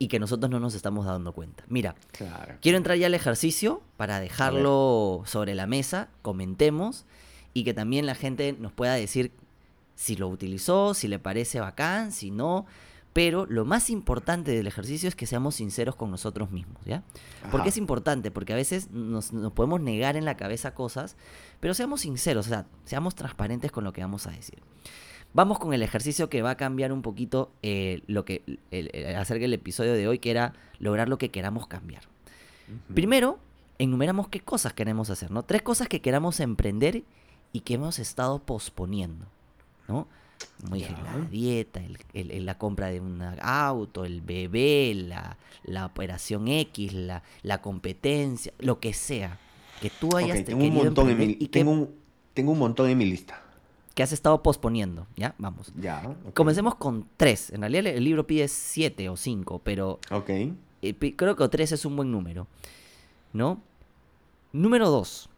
y 0.00 0.08
que 0.08 0.18
nosotros 0.18 0.50
no 0.50 0.58
nos 0.58 0.74
estamos 0.74 1.06
dando 1.06 1.32
cuenta. 1.32 1.62
Mira, 1.68 1.94
Claro. 2.10 2.56
quiero 2.60 2.76
entrar 2.76 2.98
ya 2.98 3.06
al 3.06 3.14
ejercicio 3.14 3.82
para 3.96 4.18
dejarlo 4.18 5.22
sobre 5.26 5.54
la 5.54 5.68
mesa, 5.68 6.08
comentemos 6.22 7.04
y 7.54 7.62
que 7.62 7.72
también 7.72 8.04
la 8.04 8.16
gente 8.16 8.52
nos 8.58 8.72
pueda 8.72 8.94
decir 8.94 9.30
si 9.94 10.16
lo 10.16 10.28
utilizó, 10.28 10.94
si 10.94 11.08
le 11.08 11.18
parece 11.18 11.60
bacán, 11.60 12.12
si 12.12 12.30
no. 12.30 12.66
Pero 13.12 13.46
lo 13.46 13.64
más 13.64 13.90
importante 13.90 14.50
del 14.50 14.66
ejercicio 14.66 15.08
es 15.08 15.14
que 15.14 15.26
seamos 15.26 15.54
sinceros 15.54 15.94
con 15.94 16.10
nosotros 16.10 16.50
mismos, 16.50 16.84
¿ya? 16.84 17.04
¿Por 17.42 17.54
Ajá. 17.60 17.62
qué 17.62 17.68
es 17.68 17.76
importante? 17.76 18.32
Porque 18.32 18.52
a 18.52 18.56
veces 18.56 18.90
nos, 18.90 19.32
nos 19.32 19.52
podemos 19.52 19.80
negar 19.80 20.16
en 20.16 20.24
la 20.24 20.36
cabeza 20.36 20.74
cosas, 20.74 21.16
pero 21.60 21.74
seamos 21.74 22.00
sinceros, 22.00 22.46
o 22.46 22.48
sea, 22.48 22.66
seamos 22.84 23.14
transparentes 23.14 23.70
con 23.70 23.84
lo 23.84 23.92
que 23.92 24.00
vamos 24.00 24.26
a 24.26 24.32
decir. 24.32 24.58
Vamos 25.32 25.60
con 25.60 25.72
el 25.72 25.82
ejercicio 25.84 26.28
que 26.28 26.42
va 26.42 26.50
a 26.50 26.56
cambiar 26.56 26.92
un 26.92 27.02
poquito 27.02 27.52
eh, 27.62 28.02
lo 28.08 28.24
que 28.24 28.42
el, 28.72 28.90
el- 28.92 29.14
acerca 29.16 29.42
del 29.42 29.52
episodio 29.54 29.92
de 29.94 30.08
hoy, 30.08 30.18
que 30.18 30.32
era 30.32 30.52
lograr 30.80 31.08
lo 31.08 31.16
que 31.18 31.30
queramos 31.30 31.68
cambiar. 31.68 32.02
Primero, 32.94 33.38
enumeramos 33.78 34.28
qué 34.28 34.40
cosas 34.40 34.72
queremos 34.72 35.10
hacer, 35.10 35.30
¿no? 35.30 35.42
Tres 35.44 35.62
cosas 35.62 35.86
que 35.88 36.00
queramos 36.00 36.40
emprender 36.40 37.04
y 37.52 37.60
que 37.60 37.74
hemos 37.74 37.98
estado 37.98 38.40
posponiendo, 38.40 39.26
¿no? 39.88 40.06
Como 40.62 40.74
dije, 40.76 40.92
Ya. 40.96 41.02
la 41.02 41.18
dieta, 41.28 41.80
el- 42.12 42.44
la 42.46 42.58
compra 42.58 42.88
de 42.88 43.00
un 43.00 43.22
auto, 43.40 44.04
el 44.04 44.20
bebé, 44.20 44.92
la, 44.94 45.36
la 45.64 45.86
operación 45.86 46.48
X, 46.48 46.92
la, 46.92 47.22
la 47.42 47.60
competencia, 47.62 48.52
lo 48.58 48.80
que 48.80 48.92
sea. 48.94 49.38
Que 49.80 49.90
tú 49.90 50.16
hayas 50.16 50.30
Ok, 50.40 50.44
te 50.44 50.44
tengo 50.44 50.64
un 50.64 50.74
montón 50.74 51.10
en 51.10 51.18
mi, 51.18 51.24
y 51.24 51.36
que, 51.36 51.48
tengo 51.60 51.70
un, 51.72 51.90
tengo 52.34 52.52
un 52.52 52.58
montón 52.58 52.88
en 52.88 52.98
mi 52.98 53.04
lista. 53.04 53.40
que 53.94 54.02
has 54.02 54.12
estado 54.12 54.42
posponiendo, 54.42 55.06
¿ya? 55.16 55.34
Vamos. 55.38 55.72
Ya. 55.80 56.14
Comencemos 56.34 56.74
con 56.74 57.06
tres. 57.16 57.50
En 57.50 57.60
realidad 57.60 57.86
el 57.86 58.02
libro 58.02 58.26
pide 58.26 58.48
siete 58.48 59.08
o 59.08 59.16
cinco, 59.16 59.60
pero 59.62 60.00
Ok. 60.10 60.30
eh, 60.30 61.14
creo 61.16 61.36
que 61.36 61.48
tres 61.48 61.70
es 61.72 61.84
un 61.84 61.94
buen 61.96 62.10
número. 62.10 62.46
¿No? 63.32 63.60
Número 64.52 64.88
dos. 64.90 65.28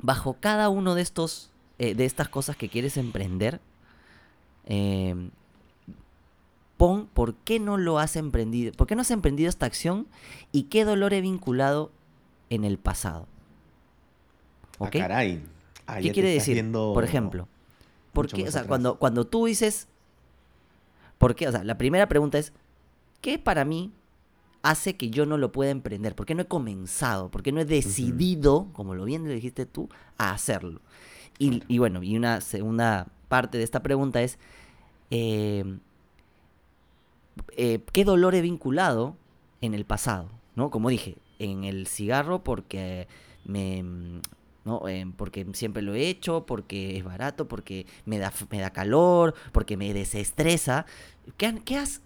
Bajo 0.00 0.34
cada 0.40 0.68
uno 0.68 0.94
de 0.94 1.02
estos. 1.02 1.50
Eh, 1.82 1.94
de 1.94 2.04
estas 2.04 2.28
cosas 2.28 2.56
que 2.56 2.68
quieres 2.68 2.96
emprender. 2.96 3.60
eh, 4.66 5.14
pon 6.76 7.06
por 7.06 7.34
qué 7.34 7.60
no 7.60 7.76
lo 7.76 7.98
has 7.98 8.16
emprendido. 8.16 8.72
¿Por 8.72 8.86
qué 8.86 8.94
no 8.96 9.02
has 9.02 9.10
emprendido 9.10 9.48
esta 9.48 9.66
acción? 9.66 10.06
Y 10.50 10.64
qué 10.64 10.84
dolor 10.84 11.12
he 11.14 11.20
vinculado 11.20 11.90
en 12.50 12.64
el 12.64 12.76
pasado. 12.78 13.26
Ah, 14.80 14.84
¿Ok? 14.86 14.96
caray. 14.96 15.42
Ah, 15.86 15.96
¿Qué 15.98 16.02
ya 16.04 16.08
te 16.08 16.14
quiere 16.14 16.28
decir? 16.30 16.56
Por 16.94 17.04
ejemplo, 17.04 17.46
¿por 18.12 18.24
mucho 18.26 18.36
qué? 18.36 18.42
más 18.42 18.48
O 18.50 18.52
sea, 18.52 18.60
atrás. 18.62 18.68
cuando, 18.68 18.98
cuando 18.98 19.26
tú 19.26 19.46
dices, 19.46 19.86
¿por 21.18 21.34
qué? 21.34 21.48
O 21.48 21.52
sea, 21.52 21.62
la 21.64 21.78
primera 21.78 22.08
pregunta 22.08 22.38
es, 22.38 22.52
¿qué 23.20 23.38
para 23.38 23.64
mí 23.64 23.92
hace 24.62 24.96
que 24.96 25.10
yo 25.10 25.24
no 25.26 25.38
lo 25.38 25.52
pueda 25.52 25.70
emprender? 25.70 26.14
¿Por 26.16 26.26
qué 26.26 26.34
no 26.34 26.42
he 26.42 26.46
comenzado? 26.46 27.30
¿Por 27.30 27.42
qué 27.42 27.52
no 27.52 27.60
he 27.60 27.64
decidido, 27.64 28.68
como 28.72 28.94
lo 28.94 29.04
bien 29.04 29.26
le 29.28 29.34
dijiste 29.34 29.66
tú, 29.66 29.88
a 30.18 30.32
hacerlo? 30.32 30.80
Y, 31.38 31.62
y 31.68 31.78
bueno, 31.78 32.02
y 32.02 32.16
una 32.16 32.40
segunda 32.40 33.06
parte 33.28 33.58
de 33.58 33.64
esta 33.64 33.82
pregunta 33.82 34.22
es, 34.22 34.38
eh, 35.10 35.64
eh, 37.56 37.80
¿qué 37.92 38.04
dolor 38.04 38.34
he 38.34 38.40
vinculado 38.42 39.16
en 39.60 39.74
el 39.74 39.84
pasado? 39.84 40.28
¿No? 40.54 40.70
Como 40.70 40.88
dije, 40.90 41.16
en 41.38 41.64
el 41.64 41.86
cigarro 41.86 42.42
porque 42.44 43.08
me... 43.44 43.82
¿no? 44.64 44.86
Eh, 44.86 45.10
porque 45.16 45.44
siempre 45.54 45.82
lo 45.82 45.94
he 45.94 46.06
hecho, 46.08 46.46
porque 46.46 46.96
es 46.96 47.02
barato, 47.02 47.48
porque 47.48 47.84
me 48.04 48.18
da, 48.18 48.32
me 48.50 48.60
da 48.60 48.70
calor, 48.70 49.34
porque 49.50 49.76
me 49.76 49.92
desestresa. 49.92 50.86
¿Qué, 51.36 51.60
qué 51.64 51.78
has... 51.78 52.00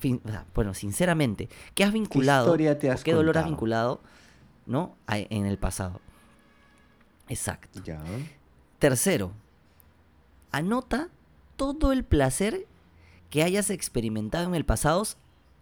fin- 0.00 0.20
bueno, 0.56 0.74
sinceramente, 0.74 1.48
¿qué 1.76 1.84
has 1.84 1.92
vinculado? 1.92 2.46
historia 2.46 2.78
te 2.80 2.90
has 2.90 3.04
¿Qué 3.04 3.12
dolor 3.12 3.38
has 3.38 3.44
vinculado? 3.46 4.00
¿No? 4.66 4.96
A- 5.06 5.18
en 5.18 5.46
el 5.46 5.56
pasado. 5.58 6.00
Exacto. 7.28 7.80
Ya. 7.84 8.02
Tercero, 8.84 9.32
anota 10.52 11.08
todo 11.56 11.90
el 11.90 12.04
placer 12.04 12.66
que 13.30 13.42
hayas 13.42 13.70
experimentado 13.70 14.44
en 14.46 14.54
el 14.54 14.66
pasado, 14.66 15.04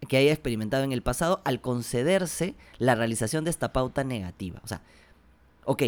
que 0.09 0.17
haya 0.17 0.33
experimentado 0.33 0.83
en 0.83 0.91
el 0.91 1.01
pasado 1.01 1.41
al 1.45 1.61
concederse 1.61 2.53
la 2.79 2.95
realización 2.95 3.45
de 3.45 3.51
esta 3.51 3.71
pauta 3.71 4.03
negativa. 4.03 4.59
O 4.65 4.67
sea, 4.67 4.81
ok, 5.63 5.83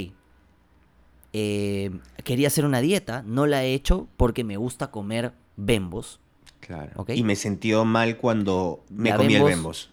eh, 1.34 2.00
quería 2.24 2.48
hacer 2.48 2.64
una 2.64 2.80
dieta, 2.80 3.22
no 3.26 3.48
la 3.48 3.66
he 3.66 3.74
hecho 3.74 4.08
porque 4.16 4.46
me 4.46 4.56
gusta 4.56 4.90
comer 4.90 5.34
bembos. 5.58 6.22
Claro. 6.62 6.94
Ok. 6.96 7.10
Y 7.16 7.24
me 7.24 7.36
sentí 7.36 7.74
mal 7.74 8.16
cuando 8.16 8.82
me 8.90 9.10
La 9.10 9.18
comí 9.18 9.36
el 9.36 9.42
Bembos- 9.42 9.50
Bembos. 9.50 9.92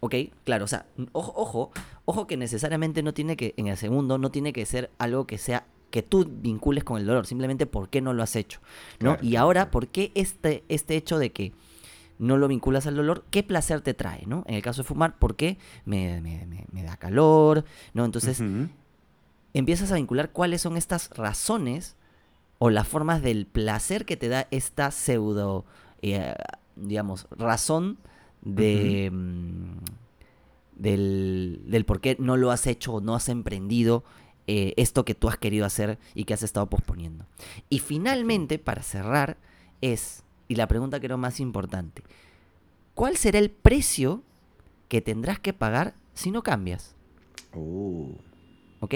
Ok, 0.00 0.14
claro, 0.42 0.64
o 0.64 0.68
sea, 0.68 0.86
ojo, 1.12 1.32
ojo, 1.36 1.70
ojo 2.06 2.26
que 2.26 2.36
necesariamente 2.36 3.04
no 3.04 3.14
tiene 3.14 3.36
que, 3.36 3.54
en 3.56 3.68
el 3.68 3.76
segundo, 3.76 4.18
no 4.18 4.32
tiene 4.32 4.52
que 4.52 4.66
ser 4.66 4.90
algo 4.98 5.28
que 5.28 5.38
sea 5.38 5.64
que 5.90 6.02
tú 6.02 6.28
vincules 6.30 6.84
con 6.84 6.98
el 7.00 7.06
dolor, 7.06 7.26
simplemente 7.26 7.66
por 7.66 7.88
qué 7.88 8.00
no 8.00 8.12
lo 8.12 8.22
has 8.22 8.36
hecho, 8.36 8.60
¿no? 9.00 9.12
Claro, 9.14 9.18
y 9.24 9.30
claro, 9.30 9.44
ahora, 9.44 9.60
claro. 9.62 9.70
¿por 9.70 9.88
qué 9.88 10.12
este, 10.14 10.64
este 10.68 10.96
hecho 10.96 11.18
de 11.18 11.32
que 11.32 11.52
no 12.18 12.36
lo 12.38 12.48
vinculas 12.48 12.86
al 12.86 12.96
dolor, 12.96 13.24
qué 13.30 13.42
placer 13.42 13.82
te 13.82 13.92
trae, 13.94 14.24
¿no? 14.26 14.42
En 14.46 14.54
el 14.54 14.62
caso 14.62 14.82
de 14.82 14.88
fumar, 14.88 15.18
¿por 15.18 15.36
qué 15.36 15.58
me, 15.84 16.20
me- 16.22 16.46
me- 16.46 16.64
me 16.72 16.82
da 16.82 16.96
calor, 16.96 17.64
¿no? 17.94 18.04
Entonces, 18.04 18.40
empiezas 19.54 19.92
a 19.92 19.96
vincular 19.96 20.30
cuáles 20.32 20.62
son 20.62 20.76
estas 20.76 21.10
razones 21.10 21.96
o 22.58 22.70
las 22.70 22.88
formas 22.88 23.20
del 23.22 23.46
placer 23.46 24.04
que 24.06 24.16
te 24.16 24.28
da 24.28 24.48
esta 24.50 24.90
pseudo, 24.90 25.64
eh, 26.02 26.34
digamos, 26.74 27.26
razón 27.30 27.98
de, 28.42 29.10
mm, 29.12 29.76
del, 30.76 31.62
del 31.66 31.84
por 31.84 32.00
qué 32.00 32.16
no 32.18 32.36
lo 32.36 32.50
has 32.50 32.66
hecho 32.66 32.94
o 32.94 33.00
no 33.00 33.14
has 33.14 33.28
emprendido 33.28 34.04
eh, 34.46 34.74
esto 34.76 35.04
que 35.04 35.14
tú 35.14 35.28
has 35.28 35.36
querido 35.36 35.66
hacer 35.66 35.98
y 36.14 36.24
que 36.24 36.34
has 36.34 36.42
estado 36.42 36.66
posponiendo. 36.68 37.26
Y 37.68 37.80
finalmente, 37.80 38.58
para 38.58 38.82
cerrar, 38.82 39.38
es, 39.80 40.22
y 40.48 40.54
la 40.54 40.68
pregunta 40.68 40.98
era 41.02 41.16
más 41.16 41.40
importante, 41.40 42.02
¿cuál 42.94 43.16
será 43.16 43.38
el 43.38 43.50
precio 43.50 44.22
que 44.88 45.00
tendrás 45.00 45.40
que 45.40 45.52
pagar 45.52 45.94
si 46.14 46.30
no 46.30 46.42
cambias? 46.42 46.94
Uh, 47.54 48.12
¿Ok? 48.80 48.94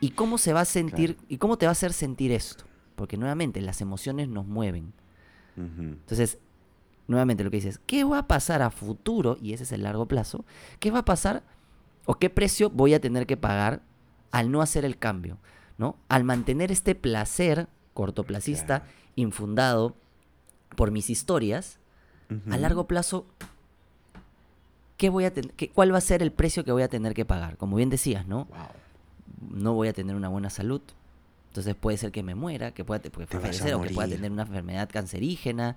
¿Y 0.00 0.10
cómo 0.10 0.38
se 0.38 0.52
va 0.52 0.60
a 0.60 0.66
sentir, 0.66 1.16
y 1.28 1.38
cómo 1.38 1.56
te 1.58 1.66
va 1.66 1.70
a 1.70 1.72
hacer 1.72 1.92
sentir 1.92 2.30
esto? 2.30 2.64
Porque 2.94 3.16
nuevamente 3.16 3.60
las 3.60 3.80
emociones 3.80 4.28
nos 4.28 4.46
mueven. 4.46 4.92
Entonces, 5.56 6.38
nuevamente 7.06 7.44
lo 7.44 7.50
que 7.50 7.56
dices, 7.56 7.80
¿qué 7.86 8.04
va 8.04 8.18
a 8.18 8.26
pasar 8.26 8.62
a 8.62 8.70
futuro? 8.70 9.38
Y 9.40 9.52
ese 9.52 9.62
es 9.64 9.72
el 9.72 9.82
largo 9.82 10.06
plazo. 10.06 10.44
¿Qué 10.78 10.90
va 10.90 11.00
a 11.00 11.04
pasar 11.04 11.42
o 12.06 12.14
qué 12.16 12.30
precio 12.30 12.70
voy 12.70 12.94
a 12.94 13.00
tener 13.00 13.26
que 13.26 13.36
pagar 13.36 13.82
al 14.30 14.50
no 14.50 14.60
hacer 14.62 14.84
el 14.84 14.98
cambio? 14.98 15.38
¿No? 15.78 15.96
Al 16.08 16.22
mantener 16.24 16.70
este 16.70 16.94
placer 16.94 17.68
cortoplacista, 17.94 18.80
Claro. 18.80 18.92
infundado 19.16 19.96
por 20.76 20.90
mis 20.90 21.10
historias, 21.10 21.78
a 22.50 22.56
largo 22.56 22.86
plazo, 22.86 23.26
¿qué 24.96 25.08
voy 25.10 25.24
a 25.24 25.32
qué- 25.32 25.70
¿cuál 25.70 25.92
va 25.92 25.98
a 25.98 26.00
ser 26.00 26.22
el 26.22 26.32
precio 26.32 26.64
que 26.64 26.72
voy 26.72 26.82
a 26.82 26.88
tener 26.88 27.14
que 27.14 27.24
pagar? 27.24 27.56
Como 27.56 27.76
bien 27.76 27.90
decías, 27.90 28.26
¿no? 28.26 28.44
Wow. 28.46 28.58
no 29.50 29.74
voy 29.74 29.88
a 29.88 29.92
tener 29.92 30.16
una 30.16 30.28
buena 30.28 30.48
salud. 30.50 30.80
Entonces 31.48 31.74
puede 31.74 31.96
ser 31.98 32.10
que 32.12 32.22
me 32.22 32.34
muera, 32.34 32.72
que 32.72 32.84
pueda, 32.84 33.00
fallecer 33.28 33.74
o 33.74 33.82
que 33.82 33.90
pueda 33.90 34.08
tener 34.08 34.30
una 34.32 34.42
enfermedad 34.42 34.88
cancerígena. 34.90 35.76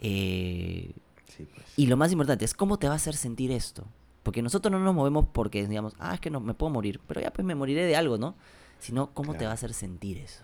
eh, 0.00 0.92
Sí, 1.28 1.46
pues. 1.54 1.66
y 1.76 1.86
lo 1.86 1.96
más 1.96 2.12
importante 2.12 2.44
es 2.44 2.52
cómo 2.54 2.78
te 2.78 2.86
va 2.88 2.94
a 2.94 2.96
hacer 2.96 3.14
sentir 3.16 3.50
esto. 3.52 3.84
Porque 4.26 4.42
nosotros 4.42 4.72
no 4.72 4.80
nos 4.80 4.92
movemos 4.92 5.24
porque 5.32 5.64
digamos, 5.68 5.94
ah, 6.00 6.12
es 6.14 6.18
que 6.20 6.30
no 6.30 6.40
me 6.40 6.52
puedo 6.52 6.68
morir, 6.72 7.00
pero 7.06 7.20
ya 7.20 7.32
pues 7.32 7.44
me 7.46 7.54
moriré 7.54 7.84
de 7.86 7.94
algo, 7.94 8.18
¿no? 8.18 8.34
Sino 8.80 9.14
cómo 9.14 9.34
te 9.34 9.44
va 9.44 9.52
a 9.52 9.54
hacer 9.54 9.72
sentir 9.72 10.18
eso. 10.18 10.42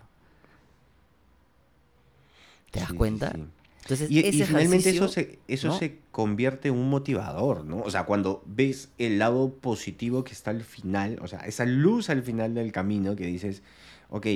¿Te 2.70 2.78
das 2.78 2.90
Sí, 2.90 2.94
cuenta? 2.94 3.32
sí. 3.34 3.44
Entonces, 3.82 4.08
Y, 4.08 4.20
y 4.20 4.28
ese 4.28 4.46
finalmente 4.46 4.90
eso 4.90 5.08
se, 5.08 5.40
eso 5.48 5.66
¿no? 5.66 5.78
se 5.78 5.98
convierte 6.12 6.68
en 6.68 6.74
un 6.74 6.88
motivador, 6.90 7.64
¿no? 7.64 7.80
O 7.80 7.90
sea, 7.90 8.04
cuando 8.04 8.44
ves 8.46 8.90
el 8.98 9.18
lado 9.18 9.52
positivo 9.54 10.22
que 10.22 10.30
está 10.32 10.52
al 10.52 10.62
final, 10.62 11.18
o 11.20 11.26
sea, 11.26 11.40
esa 11.40 11.64
luz 11.66 12.08
al 12.08 12.22
final 12.22 12.54
del 12.54 12.70
camino 12.70 13.16
que 13.16 13.26
dices, 13.26 13.64
ok, 14.10 14.28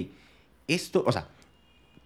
esto, 0.67 1.05
o 1.07 1.13
sea, 1.13 1.29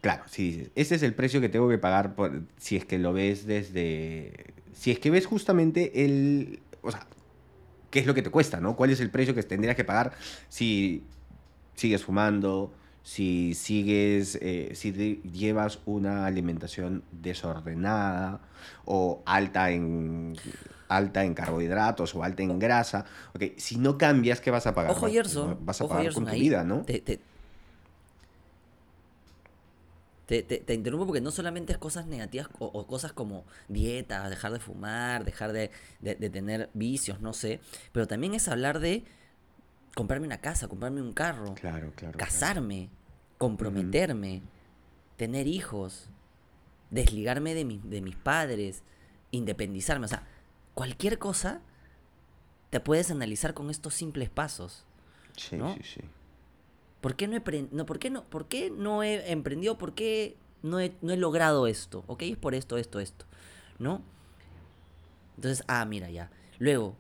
claro, 0.03 0.25
si 0.27 0.51
dices, 0.53 0.71
este 0.75 0.95
es 0.97 1.03
el 1.03 1.15
precio 1.15 1.41
que 1.41 1.49
tengo 1.49 1.71
que 1.71 1.79
pagar 1.79 2.15
por, 2.15 2.43
si 2.59 2.77
es 2.77 2.85
que 2.85 2.99
lo 2.99 3.15
ves 3.15 3.47
desde, 3.47 4.53
si 4.75 4.91
es 4.91 4.99
que 4.99 5.11
ves 5.11 5.25
justamente 5.25 6.05
el, 6.05 6.61
o 6.83 6.91
sea, 6.91 7.07
qué 7.91 7.99
es 8.01 8.07
lo 8.07 8.15
que 8.15 8.23
te 8.23 8.31
cuesta, 8.31 8.61
¿no? 8.61 8.77
¿Cuál 8.77 8.91
es 8.91 9.01
el 9.01 9.11
precio 9.11 9.35
que 9.35 9.43
tendrías 9.43 9.77
que 9.77 9.85
pagar 9.85 10.13
si 10.49 11.05
sigues 11.75 12.05
fumando, 12.05 12.73
si 13.03 13.55
sigues, 13.55 14.39
eh, 14.41 14.73
si 14.75 14.93
llevas 15.33 15.81
una 15.87 16.27
alimentación 16.27 17.03
desordenada 17.13 18.41
o 18.85 19.23
alta 19.25 19.71
en, 19.71 20.35
alta 20.89 21.25
en 21.25 21.35
carbohidratos 21.35 22.15
o 22.15 22.23
alta 22.23 22.43
en 22.43 22.59
grasa. 22.59 23.05
Ok, 23.35 23.45
si 23.57 23.79
no 23.79 23.97
cambias, 23.97 24.41
¿qué 24.41 24.51
vas 24.51 24.67
a 24.67 24.75
pagar? 24.75 24.91
Ojo, 24.93 25.09
Gerson. 25.09 25.57
Vas 25.65 25.81
a 25.81 25.85
ojo, 25.85 25.91
pagar 25.91 26.05
Gerson, 26.05 26.25
con 26.25 26.31
tu 26.31 26.35
ahí 26.35 26.41
vida, 26.41 26.65
¿no? 26.65 26.83
te- 26.83 27.01
te- 27.01 27.21
te, 30.31 30.45
te- 30.45 30.59
te 30.59 30.75
interrumpo 30.75 31.07
porque 31.07 31.21
no 31.21 31.33
solamente 31.33 31.73
es 31.73 31.79
cosas 31.79 32.07
negativas 32.07 32.49
o, 32.61 32.67
o 32.67 32.87
cosas 32.87 33.13
como 33.13 33.45
dieta, 33.67 34.31
dejar 34.31 34.53
de 34.53 34.61
fumar, 34.61 35.25
dejar 35.25 35.53
de, 35.53 35.73
de- 35.99 36.15
de 36.15 36.31
tener 36.31 36.71
vicios, 36.73 37.21
no 37.21 37.33
sé, 37.33 37.59
pero 37.91 38.07
también 38.07 38.35
es 38.35 38.47
hablar 38.47 38.79
de 38.79 39.03
comprarme 39.97 40.29
una 40.29 40.41
casa, 40.41 40.69
comprarme 40.69 41.03
un 41.03 41.13
carro, 41.15 41.55
Claro, 41.55 41.91
claro. 41.97 42.17
claro. 42.17 42.19
casarme, 42.19 42.91
comprometerme, 43.39 44.43
tener 45.17 45.49
hijos, 45.49 46.07
desligarme 46.91 47.53
de, 47.55 47.65
mi- 47.65 47.81
de 47.83 48.01
mis 48.01 48.15
padres, 48.15 48.85
independizarme. 49.33 50.05
O 50.05 50.09
sea, 50.09 50.29
cualquier 50.75 51.19
cosa 51.19 51.61
te 52.71 52.79
puedes 52.79 53.11
analizar 53.11 53.53
con 53.53 53.69
estos 53.69 53.95
simples 53.95 54.31
pasos. 54.31 54.85
Sí, 55.37 55.57
¿no? 55.57 55.75
sí, 55.75 55.81
sí. 55.83 56.01
¿Por 57.01 57.17
qué 57.17 57.29
no 57.29 57.37
he, 57.37 57.69
no, 57.71 57.87
¿por 57.87 57.99
qué 57.99 58.11
no, 58.11 58.25
por 58.25 58.47
qué 58.47 58.71
no 58.71 59.03
he 59.03 59.31
emprendido? 59.31 59.79
¿Por 59.79 59.95
qué 59.95 60.37
no 60.63 60.81
he, 60.81 60.93
no 61.01 61.13
he 61.13 61.17
logrado 61.17 61.67
esto? 61.67 62.05
¿Ok? 62.07 62.23
Es 62.23 62.37
por 62.37 62.55
esto, 62.55 62.77
esto, 62.77 63.01
esto. 63.01 63.25
¿No? 63.79 64.03
Entonces, 65.37 65.65
ah, 65.69 65.85
mira 65.87 66.11
ya. 66.11 66.31
Luego, 66.59 66.97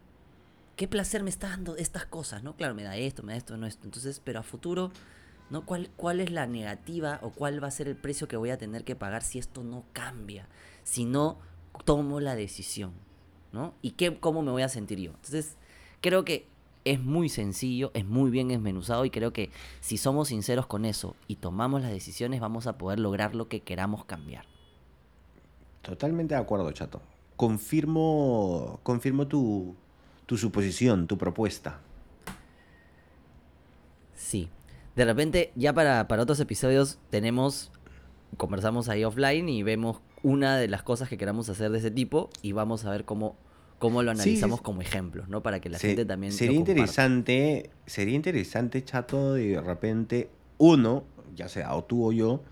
¿qué 0.76 0.88
placer 0.88 1.22
me 1.22 1.28
está 1.28 1.50
dando 1.50 1.76
estas 1.76 2.06
cosas? 2.06 2.42
¿No? 2.42 2.56
Claro, 2.56 2.74
me 2.74 2.82
da 2.82 2.96
esto, 2.96 3.22
me 3.22 3.32
da 3.32 3.38
esto, 3.38 3.56
no 3.58 3.66
esto. 3.66 3.84
Entonces, 3.84 4.22
pero 4.24 4.40
a 4.40 4.42
futuro, 4.42 4.90
¿no? 5.50 5.66
¿Cuál, 5.66 5.90
¿Cuál 5.96 6.20
es 6.20 6.30
la 6.30 6.46
negativa 6.46 7.18
o 7.22 7.32
cuál 7.32 7.62
va 7.62 7.68
a 7.68 7.70
ser 7.70 7.86
el 7.86 7.96
precio 7.96 8.28
que 8.28 8.38
voy 8.38 8.48
a 8.48 8.56
tener 8.56 8.84
que 8.84 8.96
pagar 8.96 9.22
si 9.22 9.38
esto 9.38 9.62
no 9.62 9.84
cambia? 9.92 10.48
Si 10.82 11.04
no 11.04 11.38
tomo 11.84 12.20
la 12.20 12.34
decisión, 12.34 12.94
¿no? 13.52 13.74
¿Y 13.82 13.90
qué, 13.92 14.18
cómo 14.18 14.40
me 14.40 14.50
voy 14.50 14.62
a 14.62 14.70
sentir 14.70 14.98
yo? 14.98 15.10
Entonces, 15.10 15.56
creo 16.00 16.24
que 16.24 16.48
es 16.84 17.00
muy 17.00 17.28
sencillo, 17.28 17.90
es 17.94 18.06
muy 18.06 18.30
bien 18.30 18.50
esmenuzado 18.50 19.04
y 19.04 19.10
creo 19.10 19.32
que 19.32 19.50
si 19.80 19.96
somos 19.96 20.28
sinceros 20.28 20.66
con 20.66 20.84
eso 20.84 21.16
y 21.28 21.36
tomamos 21.36 21.82
las 21.82 21.90
decisiones 21.90 22.40
vamos 22.40 22.66
a 22.66 22.78
poder 22.78 22.98
lograr 22.98 23.34
lo 23.34 23.48
que 23.48 23.60
queramos 23.60 24.04
cambiar. 24.04 24.46
Totalmente 25.82 26.34
de 26.34 26.40
acuerdo, 26.40 26.70
chato. 26.72 27.00
Confirmo, 27.36 28.80
confirmo 28.82 29.26
tu, 29.26 29.74
tu 30.26 30.36
suposición, 30.36 31.06
tu 31.06 31.16
propuesta. 31.16 31.80
Sí. 34.14 34.48
De 34.96 35.04
repente, 35.04 35.52
ya 35.56 35.72
para, 35.72 36.06
para 36.08 36.22
otros 36.22 36.40
episodios 36.40 36.98
tenemos, 37.08 37.72
conversamos 38.36 38.88
ahí 38.88 39.04
offline 39.04 39.48
y 39.48 39.62
vemos 39.62 40.00
una 40.22 40.56
de 40.58 40.68
las 40.68 40.82
cosas 40.82 41.08
que 41.08 41.16
queramos 41.16 41.48
hacer 41.48 41.70
de 41.70 41.78
ese 41.78 41.90
tipo 41.90 42.28
y 42.42 42.52
vamos 42.52 42.84
a 42.84 42.90
ver 42.90 43.04
cómo, 43.04 43.36
cómo 43.80 44.04
lo 44.04 44.12
analizamos 44.12 44.58
sí. 44.58 44.62
como 44.62 44.80
ejemplos, 44.82 45.28
¿no? 45.28 45.42
Para 45.42 45.58
que 45.60 45.68
la 45.68 45.78
Se- 45.78 45.88
gente 45.88 46.04
también... 46.04 46.32
sería 46.32 46.56
interesante, 46.56 47.70
sería 47.86 48.14
interesante, 48.14 48.84
chato, 48.84 49.34
de 49.34 49.60
repente 49.60 50.28
uno, 50.58 51.02
ya 51.34 51.48
sea 51.48 51.74
o 51.74 51.82
tú 51.82 52.06
o 52.06 52.12
yo, 52.12 52.42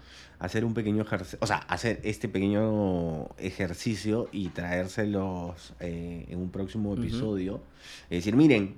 hacer 0.41 0.65
un 0.65 0.73
pequeño 0.75 1.03
ejercicio, 1.03 1.39
o 1.41 1.47
sea, 1.47 1.59
hacer 1.59 2.01
este 2.03 2.29
pequeño 2.29 3.29
ejercicio 3.39 4.29
y 4.33 4.49
traérselos 4.49 5.75
eh, 5.81 6.27
en 6.29 6.39
un 6.39 6.51
próximo 6.51 6.95
episodio. 6.95 7.61
Es 8.09 8.19
decir, 8.19 8.35
miren, 8.35 8.75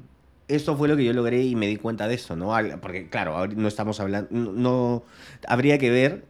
esto 0.48 0.76
fue 0.76 0.88
lo 0.88 0.96
que 0.96 1.04
yo 1.04 1.12
logré 1.12 1.44
y 1.44 1.54
me 1.54 1.68
di 1.68 1.76
cuenta 1.76 2.08
de 2.08 2.14
esto, 2.14 2.34
¿no? 2.34 2.52
Porque, 2.82 3.08
claro, 3.08 3.46
no 3.46 3.68
estamos 3.68 4.00
hablando, 4.00 4.28
no, 4.32 4.52
no- 4.52 5.02
habría 5.46 5.78
que 5.78 5.90
ver 5.90 6.24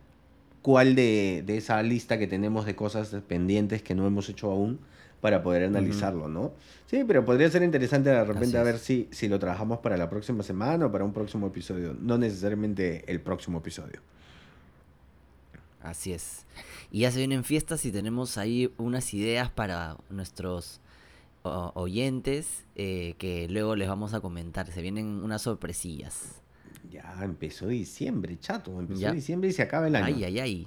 cuál 0.62 0.94
de, 0.94 1.42
de 1.46 1.56
esa 1.56 1.82
lista 1.82 2.18
que 2.18 2.26
tenemos 2.26 2.66
de 2.66 2.74
cosas 2.76 3.08
pendientes 3.26 3.82
que 3.82 3.94
no 3.94 4.06
hemos 4.06 4.28
hecho 4.28 4.50
aún 4.50 4.80
para 5.20 5.42
poder 5.42 5.64
analizarlo, 5.64 6.28
¿no? 6.28 6.52
Sí, 6.86 7.04
pero 7.06 7.24
podría 7.24 7.50
ser 7.50 7.62
interesante 7.62 8.10
de 8.10 8.24
repente 8.24 8.56
a 8.58 8.62
ver 8.62 8.78
si, 8.78 9.08
si 9.12 9.28
lo 9.28 9.38
trabajamos 9.38 9.78
para 9.78 9.96
la 9.96 10.08
próxima 10.08 10.42
semana 10.42 10.86
o 10.86 10.92
para 10.92 11.04
un 11.04 11.12
próximo 11.12 11.46
episodio, 11.48 11.94
no 12.00 12.16
necesariamente 12.18 13.04
el 13.10 13.20
próximo 13.20 13.58
episodio. 13.58 14.00
Así 15.82 16.12
es. 16.12 16.44
Y 16.90 17.00
ya 17.00 17.10
se 17.10 17.18
vienen 17.18 17.44
fiestas 17.44 17.84
y 17.84 17.92
tenemos 17.92 18.36
ahí 18.38 18.72
unas 18.76 19.14
ideas 19.14 19.50
para 19.50 19.96
nuestros 20.10 20.80
oyentes 21.42 22.64
eh, 22.76 23.14
que 23.18 23.48
luego 23.48 23.76
les 23.76 23.88
vamos 23.88 24.12
a 24.12 24.20
comentar. 24.20 24.70
Se 24.70 24.82
vienen 24.82 25.06
unas 25.06 25.42
sorpresillas. 25.42 26.40
Ya 26.90 27.14
empezó 27.22 27.68
diciembre, 27.68 28.38
chato, 28.38 28.78
empezó 28.78 29.00
Ya. 29.00 29.12
diciembre 29.12 29.48
y 29.48 29.52
se 29.52 29.62
acaba 29.62 29.86
el 29.86 29.96
año. 29.96 30.06
Ay, 30.06 30.24
ay, 30.24 30.38
ay. 30.40 30.66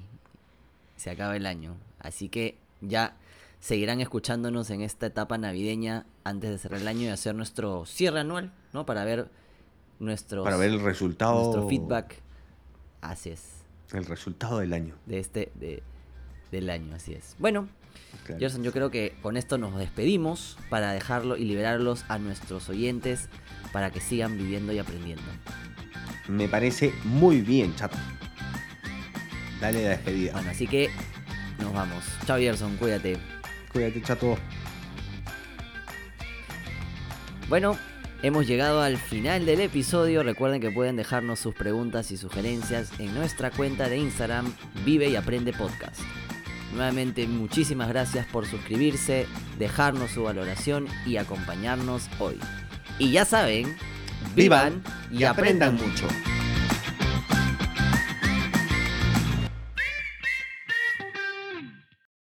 Se 0.95 1.11
acaba 1.11 1.35
el 1.35 1.45
año. 1.45 1.75
Así 1.99 2.29
que 2.29 2.57
ya 2.81 3.15
seguirán 3.63 4.01
escuchándonos 4.01 4.69
en 4.71 4.81
esta 4.81 5.05
etapa 5.05 5.37
navideña 5.37 6.05
antes 6.25 6.49
de 6.49 6.57
cerrar 6.57 6.81
el 6.81 6.87
año 6.89 7.03
y 7.03 7.07
hacer 7.07 7.33
nuestro 7.33 7.85
cierre 7.85 8.19
anual, 8.19 8.51
¿no? 8.73 8.85
Para 8.85 9.05
ver 9.05 9.29
nuestros, 9.99 10.43
para 10.43 10.57
ver 10.57 10.71
el 10.71 10.81
resultado 10.81 11.41
nuestro 11.41 11.69
feedback. 11.69 12.21
Así 12.99 13.29
es. 13.29 13.63
el 13.93 14.05
resultado 14.05 14.59
del 14.59 14.73
año. 14.73 14.95
De 15.05 15.17
este, 15.17 15.53
de, 15.55 15.81
del 16.51 16.69
año, 16.69 16.93
así 16.93 17.13
es. 17.13 17.37
Bueno, 17.39 17.69
Claro. 18.25 18.39
Gerson, 18.39 18.63
yo 18.63 18.73
creo 18.73 18.91
que 18.91 19.15
con 19.21 19.37
esto 19.37 19.57
nos 19.57 19.77
despedimos 19.77 20.57
para 20.69 20.91
dejarlo 20.91 21.37
y 21.37 21.45
liberarlos 21.45 22.03
a 22.09 22.19
nuestros 22.19 22.67
oyentes 22.67 23.29
para 23.71 23.91
que 23.91 24.01
sigan 24.01 24.37
viviendo 24.37 24.73
y 24.73 24.79
aprendiendo. 24.79 25.23
Me 26.27 26.49
parece 26.49 26.93
muy 27.05 27.41
bien, 27.41 27.73
chato. 27.75 27.97
Dale 29.61 29.83
la 29.83 29.89
despedida. 29.91 30.33
Bueno, 30.33 30.49
así 30.49 30.67
que 30.67 30.89
nos 31.59 31.71
vamos. 31.71 32.03
Chao, 32.25 32.37
Gerson, 32.37 32.75
cuídate. 32.77 33.17
Cuídate, 33.73 34.01
chato. 34.03 34.37
Bueno, 37.49 37.77
hemos 38.21 38.47
llegado 38.47 38.81
al 38.81 38.97
final 38.97 39.45
del 39.45 39.61
episodio. 39.61 40.23
Recuerden 40.23 40.61
que 40.61 40.71
pueden 40.71 40.95
dejarnos 40.95 41.39
sus 41.39 41.55
preguntas 41.55 42.11
y 42.11 42.17
sugerencias 42.17 42.91
en 42.99 43.13
nuestra 43.15 43.49
cuenta 43.51 43.89
de 43.89 43.97
Instagram, 43.97 44.53
Vive 44.85 45.09
y 45.09 45.15
Aprende 45.15 45.53
Podcast. 45.53 45.99
Nuevamente, 46.73 47.27
muchísimas 47.27 47.89
gracias 47.89 48.25
por 48.27 48.45
suscribirse, 48.45 49.27
dejarnos 49.59 50.11
su 50.11 50.23
valoración 50.23 50.87
y 51.05 51.17
acompañarnos 51.17 52.09
hoy. 52.19 52.39
Y 52.99 53.11
ya 53.11 53.25
saben, 53.25 53.75
vivan 54.35 54.83
y, 55.11 55.23
aprendan 55.23 55.75
mucho. 55.75 56.07